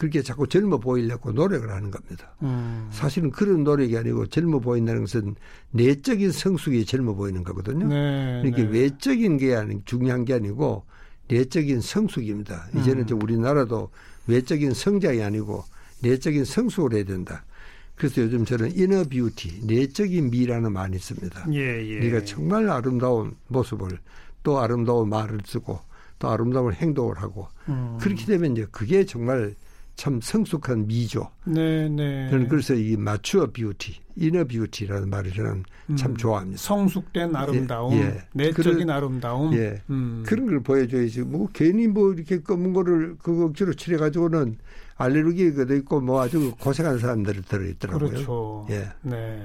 그렇게 0.01 0.23
자꾸 0.23 0.47
젊어 0.47 0.79
보이려고 0.79 1.31
노력을 1.31 1.69
하는 1.69 1.91
겁니다. 1.91 2.35
음. 2.41 2.89
사실은 2.91 3.29
그런 3.29 3.63
노력이 3.63 3.95
아니고 3.95 4.25
젊어 4.25 4.57
보인다는 4.57 5.01
것은 5.01 5.35
내적인 5.69 6.31
성숙이 6.31 6.87
젊어 6.87 7.13
보이는 7.13 7.43
거거든요. 7.43 7.85
네, 7.85 8.41
이렇게 8.43 8.63
네. 8.63 8.79
외적인 8.79 9.37
게 9.37 9.53
아니 9.53 9.79
중요한 9.85 10.25
게 10.25 10.33
아니고 10.33 10.85
내적인 11.27 11.81
성숙입니다. 11.81 12.69
이제는 12.75 13.05
음. 13.11 13.21
우리나라도 13.21 13.91
외적인 14.25 14.73
성장이 14.73 15.21
아니고 15.21 15.65
내적인 16.01 16.45
성숙을 16.45 16.95
해야 16.95 17.03
된다. 17.03 17.45
그래서 17.93 18.23
요즘 18.23 18.43
저는 18.43 18.75
inner 18.75 19.03
beauty, 19.03 19.67
내적인 19.67 20.31
미라는 20.31 20.73
말이 20.73 20.95
있습니다. 20.95 21.45
예, 21.53 21.87
예. 21.87 21.99
네가 21.99 22.25
정말 22.25 22.67
아름다운 22.71 23.35
모습을 23.49 23.99
또 24.41 24.57
아름다운 24.57 25.09
말을 25.09 25.41
쓰고 25.45 25.79
또 26.17 26.27
아름다운 26.27 26.73
행동을 26.73 27.21
하고 27.21 27.49
음. 27.69 27.99
그렇게 28.01 28.25
되면 28.25 28.53
이제 28.53 28.65
그게 28.71 29.05
정말 29.05 29.53
참 29.95 30.19
성숙한 30.21 30.87
미죠. 30.87 31.29
네, 31.45 31.87
네. 31.89 32.29
저는 32.29 32.47
그래서 32.47 32.73
이 32.73 32.95
mature 32.97 33.51
beauty, 33.51 33.99
inner 34.15 34.45
beauty라는 34.45 35.09
말을 35.09 35.31
저는 35.31 35.63
음. 35.89 35.95
참 35.95 36.17
좋아합니다. 36.17 36.59
성숙된 36.59 37.35
아름다움, 37.35 37.93
예, 37.93 37.99
예. 37.99 38.23
내적인 38.33 38.85
그런, 38.85 38.89
아름다움. 38.89 39.53
예. 39.53 39.81
음. 39.89 40.23
그런 40.25 40.47
걸 40.47 40.61
보여줘야지. 40.61 41.21
뭐 41.21 41.49
괜히 41.53 41.87
뭐 41.87 42.13
이렇게 42.13 42.41
검은 42.41 42.73
거를 42.73 43.15
그 43.21 43.45
억지로 43.45 43.73
칠해가지고는 43.73 44.57
알레르기가 44.95 45.73
있고 45.75 46.01
뭐 46.01 46.21
아주 46.21 46.53
고생한 46.59 46.99
사람들이 46.99 47.41
들어있더라고요. 47.43 48.09
그렇죠. 48.09 48.67
예. 48.69 48.87
네. 49.01 49.43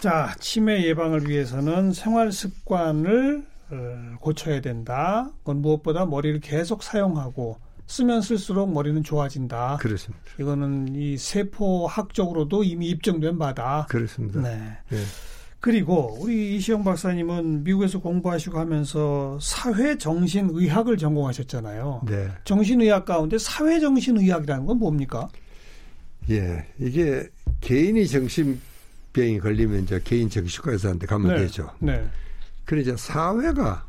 자, 0.00 0.34
치매 0.40 0.84
예방을 0.84 1.28
위해서는 1.28 1.92
생활 1.92 2.32
습관을 2.32 3.44
어, 3.70 4.16
고쳐야 4.20 4.60
된다. 4.60 5.30
그건 5.38 5.62
무엇보다 5.62 6.06
머리를 6.06 6.40
계속 6.40 6.82
사용하고 6.82 7.58
쓰면 7.86 8.22
쓸수록 8.22 8.72
머리는 8.72 9.02
좋아진다. 9.02 9.78
그렇습니다. 9.80 10.24
이거는 10.40 10.94
이 10.94 11.18
세포학적으로도 11.18 12.64
이미 12.64 12.88
입증된 12.88 13.38
바다. 13.38 13.86
그렇습니다. 13.88 14.40
네. 14.40 14.78
네. 14.88 14.98
그리고 15.60 16.16
우리 16.20 16.56
이시영 16.56 16.82
박사님은 16.82 17.62
미국에서 17.62 18.00
공부하시고 18.00 18.58
하면서 18.58 19.38
사회정신의학을 19.40 20.96
전공하셨잖아요. 20.96 22.02
네. 22.06 22.30
정신의학 22.44 23.04
가운데 23.04 23.38
사회정신의학이라는 23.38 24.66
건 24.66 24.78
뭡니까? 24.78 25.28
예, 26.30 26.66
이게 26.80 27.28
개인이 27.60 28.06
정신병이 28.08 29.38
걸리면 29.40 29.84
이제 29.84 30.00
개인 30.02 30.28
정신과 30.28 30.72
의사한테 30.72 31.06
가면 31.06 31.34
네. 31.34 31.42
되죠. 31.42 31.70
네. 31.78 32.04
그러자 32.64 32.96
사회가 32.96 33.86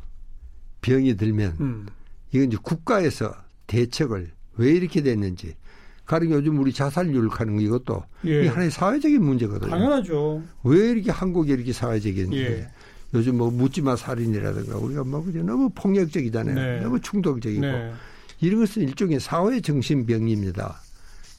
병이 0.80 1.16
들면 1.16 1.56
음. 1.58 1.86
이건 2.30 2.48
이제 2.48 2.56
국가에서 2.62 3.34
대책을 3.66 4.30
왜 4.56 4.70
이렇게 4.70 5.02
됐는지 5.02 5.56
가령 6.06 6.32
요즘 6.32 6.58
우리 6.58 6.72
자살률 6.72 7.28
하는 7.28 7.60
이것도 7.60 8.04
예. 8.26 8.44
이 8.44 8.46
하나의 8.46 8.70
사회적인 8.70 9.22
문제거든요. 9.22 9.70
당연하죠. 9.70 10.42
왜 10.64 10.90
이렇게 10.90 11.10
한국이 11.10 11.52
이렇게 11.52 11.72
사회적인지. 11.72 12.38
예. 12.38 12.68
요즘 13.14 13.38
뭐 13.38 13.50
묻지마 13.50 13.96
살인이라든가 13.96 14.76
우리가 14.76 15.04
뭐 15.04 15.24
그냥 15.24 15.46
너무 15.46 15.70
폭력적이잖아요. 15.70 16.54
네. 16.54 16.80
너무 16.80 17.00
충동적이고 17.00 17.60
네. 17.60 17.92
이런 18.40 18.60
것은 18.60 18.82
일종의 18.82 19.20
사회 19.20 19.60
정신병입니다. 19.60 20.80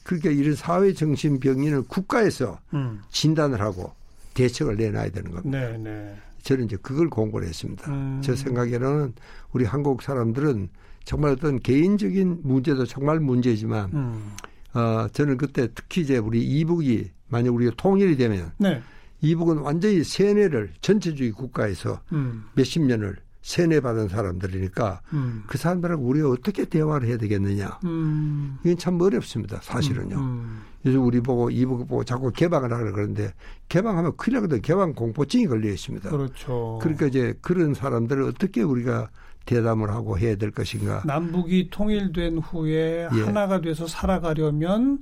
그러니까 0.02 0.30
이런 0.30 0.54
사회 0.54 0.92
정신병인을 0.94 1.82
국가에서 1.82 2.58
음. 2.72 3.02
진단을 3.10 3.60
하고 3.60 3.92
대책을 4.34 4.76
내놔야 4.76 5.10
되는 5.10 5.30
겁니다. 5.32 5.58
네, 5.58 5.76
네. 5.78 6.16
저는 6.42 6.64
이제 6.64 6.76
그걸 6.80 7.10
공부를 7.10 7.46
했습니다. 7.48 7.90
음. 7.90 8.20
제 8.22 8.34
생각에는 8.34 9.12
우리 9.52 9.64
한국 9.64 10.02
사람들은 10.02 10.68
정말 11.06 11.30
어떤 11.30 11.60
개인적인 11.60 12.40
문제도 12.42 12.84
정말 12.84 13.20
문제지만 13.20 13.90
음. 13.94 14.32
어, 14.74 15.06
저는 15.12 15.38
그때 15.38 15.68
특히 15.72 16.02
이제 16.02 16.18
우리 16.18 16.42
이북이 16.42 17.10
만약 17.28 17.54
우리가 17.54 17.72
통일이 17.76 18.16
되면 18.16 18.52
네. 18.58 18.82
이북은 19.22 19.58
완전히 19.58 20.04
세뇌를 20.04 20.72
전체주의 20.80 21.30
국가에서 21.30 22.00
음. 22.12 22.44
몇십 22.54 22.82
년을 22.82 23.16
세뇌받은 23.40 24.08
사람들이니까 24.08 25.00
음. 25.12 25.44
그 25.46 25.56
사람들하고 25.56 26.04
우리가 26.04 26.28
어떻게 26.28 26.64
대화를 26.64 27.06
해야 27.06 27.16
되겠느냐. 27.16 27.78
음. 27.84 28.58
이건 28.64 28.76
참 28.76 29.00
어렵습니다. 29.00 29.60
사실은요. 29.62 30.16
음. 30.16 30.20
음. 30.20 30.62
요즘 30.84 31.04
우리 31.04 31.20
보고 31.20 31.50
이북 31.50 31.86
보고 31.86 32.02
자꾸 32.02 32.32
개방을 32.32 32.72
하려 32.72 32.90
그러는데 32.90 33.32
개방하면 33.68 34.16
큰일 34.16 34.38
나거든. 34.38 34.60
개방 34.60 34.92
공포증이 34.92 35.46
걸려 35.46 35.70
있습니다. 35.70 36.10
그렇죠. 36.10 36.80
그러니까 36.82 37.06
이제 37.06 37.34
그런 37.40 37.74
사람들을 37.74 38.24
어떻게 38.24 38.62
우리가 38.62 39.08
대담을 39.46 39.90
하고 39.90 40.18
해야 40.18 40.36
될 40.36 40.50
것인가. 40.50 41.02
남북이 41.06 41.70
통일된 41.70 42.38
후에 42.38 43.08
예. 43.12 43.20
하나가 43.22 43.60
돼서 43.60 43.86
살아가려면 43.86 44.98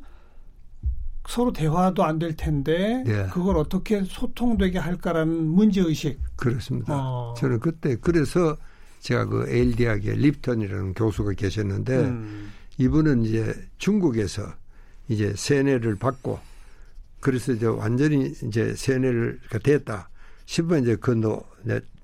서로 1.26 1.52
대화도 1.52 2.04
안 2.04 2.18
될 2.18 2.36
텐데 2.36 3.02
예. 3.06 3.26
그걸 3.32 3.56
어떻게 3.56 4.04
소통되게 4.04 4.78
할까라는 4.78 5.46
문제 5.46 5.80
의식. 5.80 6.20
그렇습니다. 6.36 6.94
어. 6.94 7.34
저는 7.38 7.58
그때 7.60 7.96
그래서 8.00 8.56
제가 9.00 9.24
그 9.26 9.46
에일 9.48 9.74
대학의 9.74 10.16
립턴이라는 10.16 10.92
교수가 10.94 11.32
계셨는데 11.32 11.96
음. 11.96 12.52
이분은 12.78 13.24
이제 13.24 13.54
중국에서 13.78 14.42
이제 15.08 15.32
세뇌를 15.36 15.96
받고 15.96 16.38
그래서 17.20 17.52
이제 17.52 17.66
완전히 17.66 18.32
이제 18.42 18.74
세뇌를 18.74 19.40
됐다 19.62 20.08
싶으면 20.46 20.82
이제 20.82 20.96
그너 20.96 21.42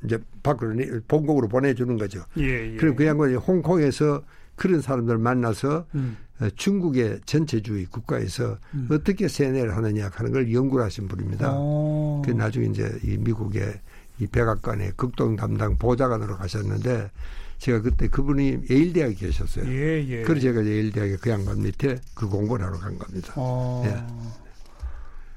이제 0.04 0.18
밖으로 0.42 0.74
본국으로 1.08 1.48
보내주는 1.48 1.96
거죠. 1.98 2.24
예, 2.38 2.72
예. 2.72 2.76
그럼 2.76 2.96
그 2.96 3.06
양반이 3.06 3.34
홍콩에서 3.34 4.22
그런 4.56 4.80
사람들 4.80 5.18
만나서 5.18 5.86
음. 5.94 6.16
어, 6.40 6.48
중국의 6.56 7.20
전체주의 7.26 7.86
국가에서 7.86 8.58
음. 8.74 8.88
어떻게 8.90 9.28
세뇌를 9.28 9.76
하느냐 9.76 10.10
하는 10.12 10.32
걸 10.32 10.52
연구를 10.52 10.84
하신 10.84 11.08
분입니다. 11.08 11.52
오. 11.52 12.22
그 12.24 12.30
나중에 12.30 12.66
이제 12.66 12.98
이 13.04 13.18
미국의 13.18 13.74
이 14.20 14.26
백악관의 14.26 14.92
극동 14.96 15.36
담당 15.36 15.76
보좌관으로 15.76 16.36
가셨는데 16.36 17.10
제가 17.58 17.82
그때 17.82 18.08
그분이 18.08 18.60
예일대학에 18.70 19.14
계셨어요. 19.14 19.66
예, 19.66 20.04
예. 20.08 20.22
그래서 20.22 20.40
제가 20.40 20.64
예일대학에 20.64 21.16
그 21.16 21.30
양반 21.30 21.62
밑에 21.62 21.98
그 22.14 22.26
공부를 22.26 22.64
하러 22.64 22.78
간 22.78 22.98
겁니다. 22.98 23.34
어. 23.36 23.82
예. 23.86 24.49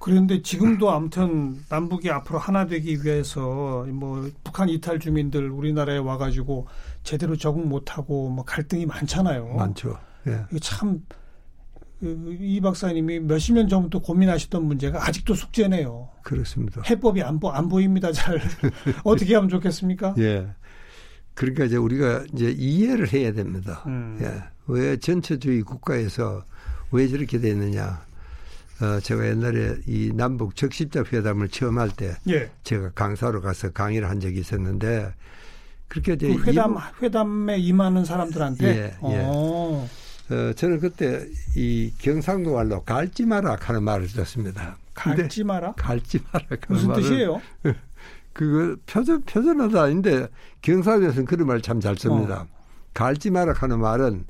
그런데 0.03 0.41
지금도 0.41 0.91
아무튼 0.91 1.63
남북이 1.69 2.11
앞으로 2.11 2.37
하나 2.37 2.65
되기 2.65 3.05
위해서 3.05 3.85
뭐 3.87 4.29
북한 4.43 4.67
이탈 4.67 4.99
주민들 4.99 5.49
우리나라에 5.49 5.97
와가지고 5.97 6.67
제대로 7.03 7.37
적응 7.37 7.69
못하고 7.69 8.27
뭐 8.27 8.43
갈등이 8.43 8.85
많잖아요. 8.85 9.53
많죠. 9.53 9.97
예. 10.27 10.43
참. 10.59 11.01
그이 12.01 12.59
박사님이 12.59 13.21
몇십 13.21 13.55
년 13.55 13.69
전부터 13.69 13.99
고민하셨던 13.99 14.65
문제가 14.65 15.07
아직도 15.07 15.35
숙제네요. 15.35 16.09
그렇습니다. 16.21 16.81
해법이 16.81 17.23
안, 17.23 17.39
보, 17.39 17.49
안 17.51 17.69
보입니다. 17.69 18.11
잘. 18.11 18.41
어떻게 19.05 19.35
하면 19.35 19.47
좋겠습니까? 19.47 20.15
예. 20.17 20.49
그러니까 21.33 21.63
이제 21.63 21.77
우리가 21.77 22.25
이제 22.33 22.51
이해를 22.51 23.13
해야 23.13 23.31
됩니다. 23.31 23.85
음. 23.87 24.19
예. 24.21 24.43
왜 24.67 24.97
전체주의 24.97 25.61
국가에서 25.61 26.43
왜 26.91 27.07
저렇게 27.07 27.39
됐느냐. 27.39 28.01
어, 28.81 28.99
제가 28.99 29.27
옛날에 29.27 29.77
이 29.87 30.11
남북 30.13 30.55
적십자 30.55 31.03
회담을 31.11 31.47
처음 31.49 31.77
할때 31.79 32.15
예. 32.29 32.51
제가 32.63 32.91
강사로 32.91 33.41
가서 33.41 33.71
강의를 33.71 34.09
한 34.09 34.19
적이 34.19 34.39
있었는데 34.39 35.13
그렇게 35.87 36.13
이제 36.13 36.35
그 36.35 36.43
회담 36.49 36.73
이, 36.75 37.03
회담에 37.03 37.57
임하는 37.57 38.03
사람들한테 38.03 38.65
예, 38.67 38.83
예. 39.09 39.21
어. 39.23 39.87
어, 40.31 40.53
저는 40.55 40.79
그때 40.79 41.27
이 41.55 41.93
경상도 41.99 42.53
말로 42.55 42.81
갈지 42.83 43.25
마라 43.25 43.57
하는 43.59 43.83
말을 43.83 44.07
들었습니다. 44.07 44.77
갈지 44.93 45.43
마라? 45.43 45.73
갈지 45.73 46.19
마라. 46.31 46.45
무슨 46.67 46.87
말을, 46.89 47.03
뜻이에요? 47.03 47.41
그거 48.33 48.75
표준 48.87 49.21
표준어도 49.23 49.79
아닌데 49.79 50.27
경상도에서는 50.61 51.25
그런 51.25 51.47
말 51.47 51.61
참 51.61 51.79
잘 51.79 51.95
씁니다. 51.97 52.47
어. 52.49 52.63
갈지 52.93 53.29
마라 53.29 53.53
하는 53.53 53.79
말은 53.79 54.25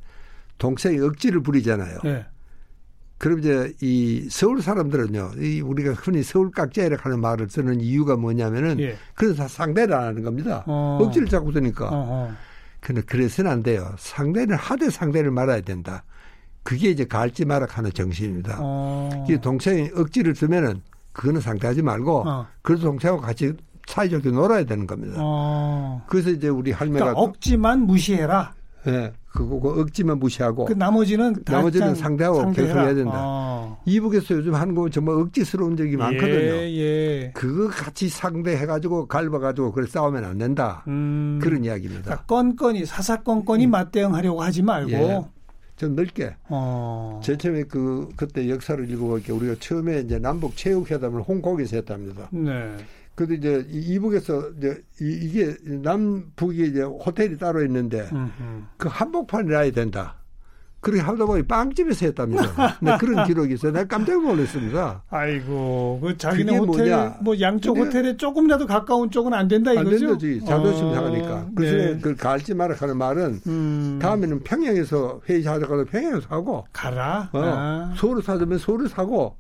동생이 0.58 1.00
억지를 1.00 1.42
부리잖아요. 1.42 2.00
네. 2.04 2.26
그럼 3.24 3.40
이제 3.40 3.74
이 3.80 4.28
서울 4.30 4.62
사람들은요, 4.62 5.36
이 5.42 5.62
우리가 5.62 5.94
흔히 5.94 6.22
서울 6.24 6.52
깍지이라 6.52 6.98
하는 7.00 7.22
말을 7.22 7.50
쓰는 7.50 7.80
이유가 7.80 8.18
뭐냐면은 8.18 8.82
예. 8.82 8.98
그래서 9.16 9.48
상대를 9.48 9.96
안 9.96 10.08
하는 10.08 10.24
겁니다. 10.24 10.66
어. 10.68 11.00
억지를 11.02 11.30
자꾸 11.30 11.54
쓰니까. 11.54 11.88
어허. 11.88 12.32
근데 12.82 13.00
그래서는 13.00 13.50
안 13.50 13.64
돼요. 13.64 13.96
상대는 13.98 14.58
하되 14.58 14.90
상대를 14.90 15.32
말아야 15.32 15.62
된다. 15.62 16.04
그게 16.64 16.90
이제 16.90 17.06
갈지 17.06 17.46
마라 17.46 17.66
하는 17.70 17.94
정신입니다. 17.94 18.58
어. 18.60 19.26
이 19.30 19.38
동생이 19.38 19.92
억지를 19.96 20.36
쓰면은 20.36 20.82
그거는 21.14 21.40
상대하지 21.40 21.82
말고 21.82 22.28
어. 22.28 22.46
그래도 22.62 22.84
동생하고 22.88 23.22
같이 23.22 23.54
사이좋게 23.88 24.32
놀아야 24.32 24.66
되는 24.66 24.86
겁니다. 24.86 25.16
어. 25.20 26.04
그래서 26.08 26.30
이제 26.30 26.50
우리 26.50 26.74
할매가 26.74 27.06
그러니까 27.06 27.22
억지만 27.22 27.88
무시해라. 27.88 28.54
예. 28.88 28.92
네, 28.92 29.14
그거 29.34 29.60
그 29.60 29.82
억지만 29.82 30.20
무시하고 30.20 30.66
그 30.66 30.74
나머지는 30.74 31.36
나머지는 31.44 31.96
상대하고 31.96 32.52
계속 32.52 32.78
해야 32.78 32.94
된다. 32.94 33.14
아. 33.16 33.78
이북에서 33.86 34.36
요즘 34.36 34.54
하는 34.54 34.76
거 34.76 34.88
정말 34.90 35.16
억지스러운 35.16 35.76
적이 35.76 35.98
많거든요. 35.98 36.32
예, 36.32 36.72
예. 36.78 37.32
그거 37.34 37.68
같이 37.68 38.10
상대해가지고 38.10 39.08
갈봐가지고 39.08 39.72
그래 39.72 39.88
싸우면 39.88 40.24
안 40.24 40.38
된다. 40.38 40.84
음. 40.88 41.40
그런 41.42 41.66
이야기입니다. 41.66 42.04
그러니까 42.04 42.26
건건이 42.26 42.86
사사건건이 42.86 43.66
음. 43.66 43.72
맞대응하려고 43.72 44.44
하지 44.44 44.62
말고. 44.62 44.92
예. 44.92 45.22
좀 45.76 45.96
넓게. 45.96 46.36
어. 46.50 47.20
제 47.24 47.36
처음에 47.36 47.64
그 47.64 48.08
그때 48.16 48.48
역사를 48.48 48.88
읽어볼 48.88 49.24
때 49.24 49.34
우리가 49.34 49.56
처음에 49.60 50.02
이제 50.02 50.20
남북 50.20 50.56
체육회담을 50.56 51.22
홍콩에서 51.22 51.78
했답니다. 51.78 52.30
네. 52.32 52.76
그래도 53.16 53.34
이제 53.36 53.66
이북에서 53.70 54.52
이제 54.58 54.84
이게 55.00 55.56
남북이 55.64 56.70
이제 56.70 56.82
호텔이 56.82 57.38
따로 57.38 57.64
있는데 57.64 58.10
음흠. 58.12 58.64
그 58.78 58.88
한복판이라 58.90 59.68
야 59.68 59.72
된다. 59.72 60.16
그렇게 60.84 61.02
하다 61.02 61.26
보니 61.26 61.44
빵집에서 61.44 62.08
했답니다. 62.08 62.78
네, 62.82 62.98
그런 63.00 63.26
기록이 63.26 63.54
있어요. 63.54 63.72
내가 63.72 63.88
깜짝 63.88 64.22
놀랐습니다. 64.22 65.02
아이고, 65.10 66.00
그 66.04 66.18
자기네 66.18 66.58
호텔, 66.58 66.90
뭐냐. 66.90 67.18
뭐 67.22 67.40
양쪽 67.40 67.78
호텔에 67.78 68.18
조금이라도 68.18 68.68
가까운 68.68 69.10
쪽은 69.10 69.34
안 69.34 69.48
된다 69.48 69.72
이거죠? 69.72 69.90
안 69.90 69.98
된다지. 69.98 70.42
자존심 70.46 70.88
어, 70.88 70.94
상하니까. 70.94 71.48
그래서 71.56 71.78
네. 71.78 72.00
그 72.02 72.16
갈지 72.16 72.54
마라 72.54 72.76
하는 72.78 72.98
말은 72.98 73.40
음. 73.48 74.00
다음에는 74.02 74.44
평양에서 74.44 75.22
회의하다가도 75.30 75.86
평양에서 75.86 76.28
하고 76.28 76.66
가라. 76.74 77.30
어, 77.32 77.40
아. 77.42 77.94
서울을 77.96 78.22
사두면 78.22 78.58
서울을 78.58 78.90
사고 78.90 79.38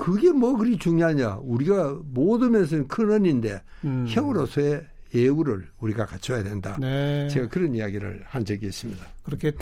그게 0.00 0.32
뭐 0.32 0.56
그리 0.56 0.78
중요하냐. 0.78 1.40
우리가 1.42 1.98
모든 2.06 2.52
면에서는 2.52 2.88
큰 2.88 3.12
언인데 3.12 3.60
음. 3.84 4.06
형으로서의 4.08 4.86
예우를 5.14 5.68
우리가 5.78 6.06
갖춰야 6.06 6.42
된다. 6.42 6.78
네. 6.80 7.28
제가 7.28 7.48
그런 7.48 7.74
이야기를 7.74 8.22
한 8.24 8.42
적이 8.42 8.66
있습니다. 8.66 9.04
그렇게 9.22 9.52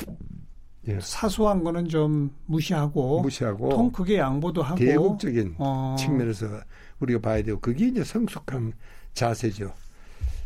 예. 0.87 0.99
사소한 1.01 1.65
거는 1.65 1.89
좀 1.89 2.31
무시하고, 2.47 3.21
무시하고 3.23 3.71
통 3.71 3.91
크게 3.91 4.19
양보도 4.19 4.63
하고 4.63 4.77
대국적인 4.77 5.57
어. 5.59 5.97
측면에서 5.99 6.47
우리가 7.01 7.21
봐야 7.21 7.43
되고 7.43 7.59
그게 7.59 7.89
이제 7.89 8.05
성숙한 8.05 8.75
자세죠. 9.15 9.73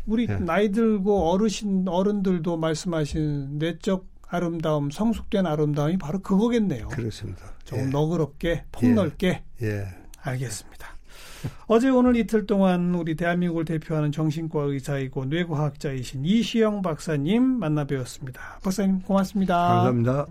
우리 0.07 0.25
예. 0.27 0.37
나이 0.37 0.71
들고 0.71 1.29
어르신 1.29 1.87
어른들도 1.87 2.57
말씀하신 2.57 3.59
내적 3.59 4.07
아름다움, 4.33 4.89
성숙된 4.89 5.45
아름다움이 5.45 5.97
바로 5.99 6.19
그거겠네요. 6.19 6.87
그렇습니다. 6.87 7.53
조금 7.65 7.85
예. 7.85 7.89
너그럽게, 7.89 8.63
폭넓게. 8.71 9.43
예. 9.61 9.67
예. 9.67 9.85
알겠습니다. 10.21 10.87
어제 11.67 11.89
오늘 11.89 12.15
이틀 12.15 12.47
동안 12.47 12.95
우리 12.95 13.15
대한민국을 13.15 13.65
대표하는 13.65 14.11
정신과 14.11 14.63
의사이고 14.63 15.25
뇌과학자이신 15.25 16.25
이시영 16.25 16.81
박사님 16.81 17.43
만나 17.43 17.83
뵈었습니다. 17.83 18.59
박사님 18.63 19.01
고맙습니다. 19.01 19.55
감사합니다. 19.55 20.25